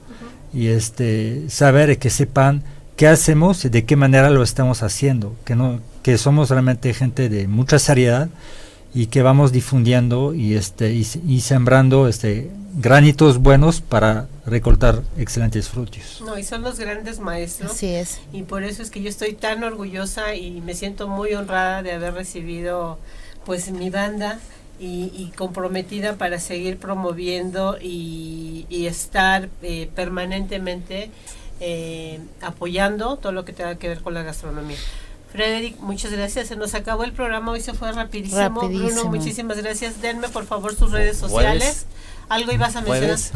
[0.54, 2.64] y este saber que sepan
[2.96, 7.30] qué hacemos y de qué manera lo estamos haciendo, que no que somos realmente gente
[7.30, 8.30] de mucha seriedad
[8.94, 15.02] y que vamos difundiendo y este y, se- y sembrando este granitos buenos para recortar
[15.18, 16.22] excelentes frutos.
[16.26, 17.72] No, y son los grandes maestros.
[17.72, 18.20] Así es.
[18.34, 21.92] Y por eso es que yo estoy tan orgullosa y me siento muy honrada de
[21.94, 23.00] haber recibido
[23.46, 24.40] pues mi banda
[24.80, 31.10] y, y comprometida para seguir promoviendo y, y estar eh, permanentemente
[31.60, 34.78] eh, apoyando todo lo que tenga que ver con la gastronomía.
[35.32, 36.48] Frederick, muchas gracias.
[36.48, 38.62] Se nos acabó el programa, hoy se fue rapidísimo.
[38.70, 40.02] Bruno, muchísimas gracias.
[40.02, 41.64] Denme por favor sus redes sociales.
[41.64, 41.86] Jueves.
[42.30, 43.02] Algo ibas a mencionar.
[43.02, 43.32] Jueves.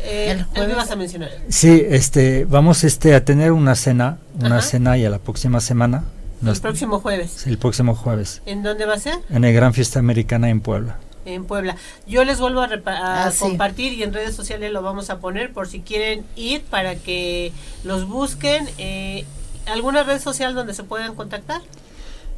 [0.00, 0.72] Eh, El algo jueves.
[0.74, 1.30] ibas a mencionar.
[1.48, 4.66] Sí, este vamos este a tener una cena, una Ajá.
[4.66, 6.04] cena y a la próxima semana
[6.40, 7.46] El nos- próximo jueves.
[7.46, 9.14] el próximo jueves ¿En dónde va a ser?
[9.30, 10.98] en el Gran Fiesta Americana en Puebla.
[11.26, 11.76] en Puebla.
[12.06, 13.38] Yo les vuelvo a, repa- a Ah, sí.
[13.38, 17.50] compartir y en redes sociales lo vamos a poner por si quieren ir para que
[17.82, 18.68] los busquen.
[18.78, 19.24] Eh,
[19.66, 21.60] ¿Alguna red social donde se puedan contactar?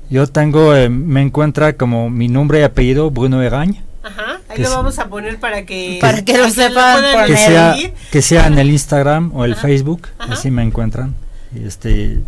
[0.08, 4.70] Yo tengo, eh, me encuentra como mi nombre y apellido Bruno Erañ, Ajá, ahí lo
[4.70, 5.98] vamos a poner para que...
[6.00, 7.26] Para que lo sepan poner.
[7.26, 7.76] que sea,
[8.12, 9.62] que sea en el Instagram o el Ajá.
[9.62, 10.34] Facebook, Ajá.
[10.34, 11.16] así me encuentran.
[11.52, 12.20] Y este,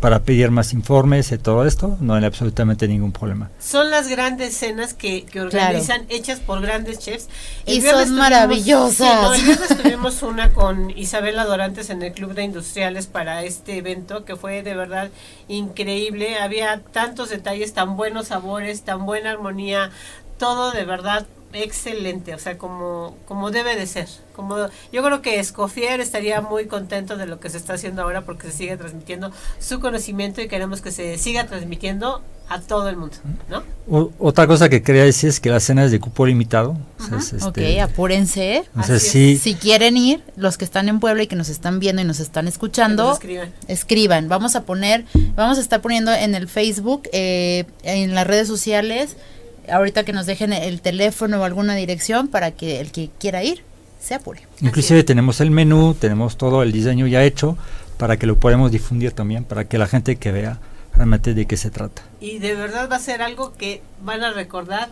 [0.00, 3.50] para pedir más informes y todo esto, no hay absolutamente ningún problema.
[3.58, 7.28] Son las grandes cenas que, que organizan, hechas por grandes chefs.
[7.64, 8.96] Y son tuvimos- maravillosas.
[8.96, 13.42] sí, no, el viernes tuvimos una con Isabela Dorantes en el Club de Industriales para
[13.42, 15.10] este evento que fue de verdad
[15.48, 16.38] increíble.
[16.38, 19.90] Había tantos detalles, tan buenos sabores, tan buena armonía,
[20.38, 24.08] todo de verdad excelente, o sea, como, como debe de ser.
[24.34, 24.56] Como
[24.92, 28.50] yo creo que Escofier estaría muy contento de lo que se está haciendo ahora porque
[28.50, 33.16] se sigue transmitiendo su conocimiento y queremos que se siga transmitiendo a todo el mundo,
[33.48, 33.64] ¿no?
[33.90, 36.76] O- otra cosa que quería decir es que la cena es de cupo limitado.
[37.00, 38.56] o sea, es, este, ok, apúrense.
[38.58, 41.80] entonces Así sí, Si quieren ir, los que están en Puebla y que nos están
[41.80, 43.52] viendo y nos están escuchando, nos escriban.
[43.66, 44.28] escriban.
[44.28, 49.16] Vamos a poner, vamos a estar poniendo en el Facebook, eh, en las redes sociales,
[49.70, 53.62] ahorita que nos dejen el teléfono o alguna dirección para que el que quiera ir
[54.00, 54.40] se apure.
[54.60, 57.56] inclusive tenemos el menú, tenemos todo el diseño ya hecho
[57.96, 60.58] para que lo podamos difundir también, para que la gente que vea
[60.94, 62.02] realmente de qué se trata.
[62.20, 64.88] Y de verdad va a ser algo que van a recordar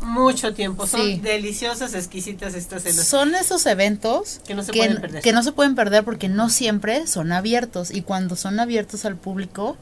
[0.00, 0.86] mucho tiempo.
[0.86, 1.20] Son Sí.
[1.20, 3.06] deliciosas, exquisitas estas cenas.
[3.06, 5.22] Son esos eventos Que no se que, pueden perder.
[5.22, 9.16] que no se pueden perder porque no siempre son abiertos y cuando son abiertos al
[9.16, 9.76] público,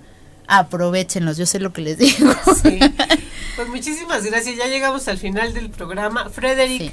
[0.59, 2.32] aprovechenlos, yo sé lo que les digo.
[2.62, 2.78] Sí.
[3.57, 4.57] Pues muchísimas gracias.
[4.57, 6.30] Ya llegamos al final del programa.
[6.30, 6.92] Frederick, Sí.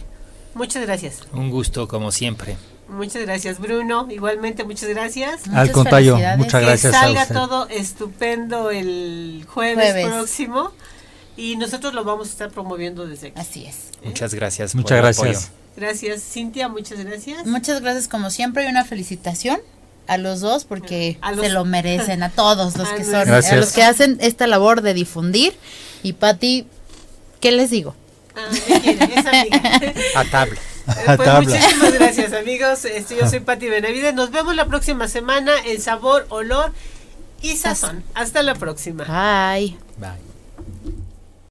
[0.54, 1.20] muchas gracias.
[1.32, 2.58] Un gusto como siempre.
[2.90, 4.08] Muchas gracias, Bruno.
[4.10, 5.48] Igualmente, muchas gracias.
[5.54, 7.36] Al contrario, muchas que gracias a salga usted.
[7.36, 10.08] todo estupendo el jueves, Jueves.
[10.08, 10.72] próximo.
[11.38, 13.40] Y nosotros lo vamos a estar promoviendo desde aquí.
[13.40, 13.92] Así es.
[14.04, 14.76] Muchas gracias.
[14.76, 15.44] Muchas por el gracias.
[15.46, 15.58] apoyo.
[15.78, 16.68] Gracias, Cintia.
[16.68, 17.46] Muchas gracias.
[17.46, 19.60] Muchas gracias como siempre y una felicitación
[20.08, 23.26] a los dos porque A los- se lo merecen a todos los A que son
[23.26, 23.54] Gracias.
[23.54, 25.54] a los que hacen esta labor de difundir
[26.04, 26.68] y Patti
[27.40, 27.96] ¿qué les digo?
[28.36, 29.82] Ah, me quiere, es amiga.
[30.16, 30.60] A tabla.
[30.88, 31.42] Eh, Pues Tabla.
[31.42, 36.26] muchísimas gracias amigos, Este, yo soy Pati Benavides, nos vemos la próxima semana en Sabor,
[36.30, 36.72] Olor
[37.42, 38.04] y Sazón.
[38.14, 39.04] Hasta la próxima.
[39.04, 39.76] Bye.
[39.98, 40.27] Bye.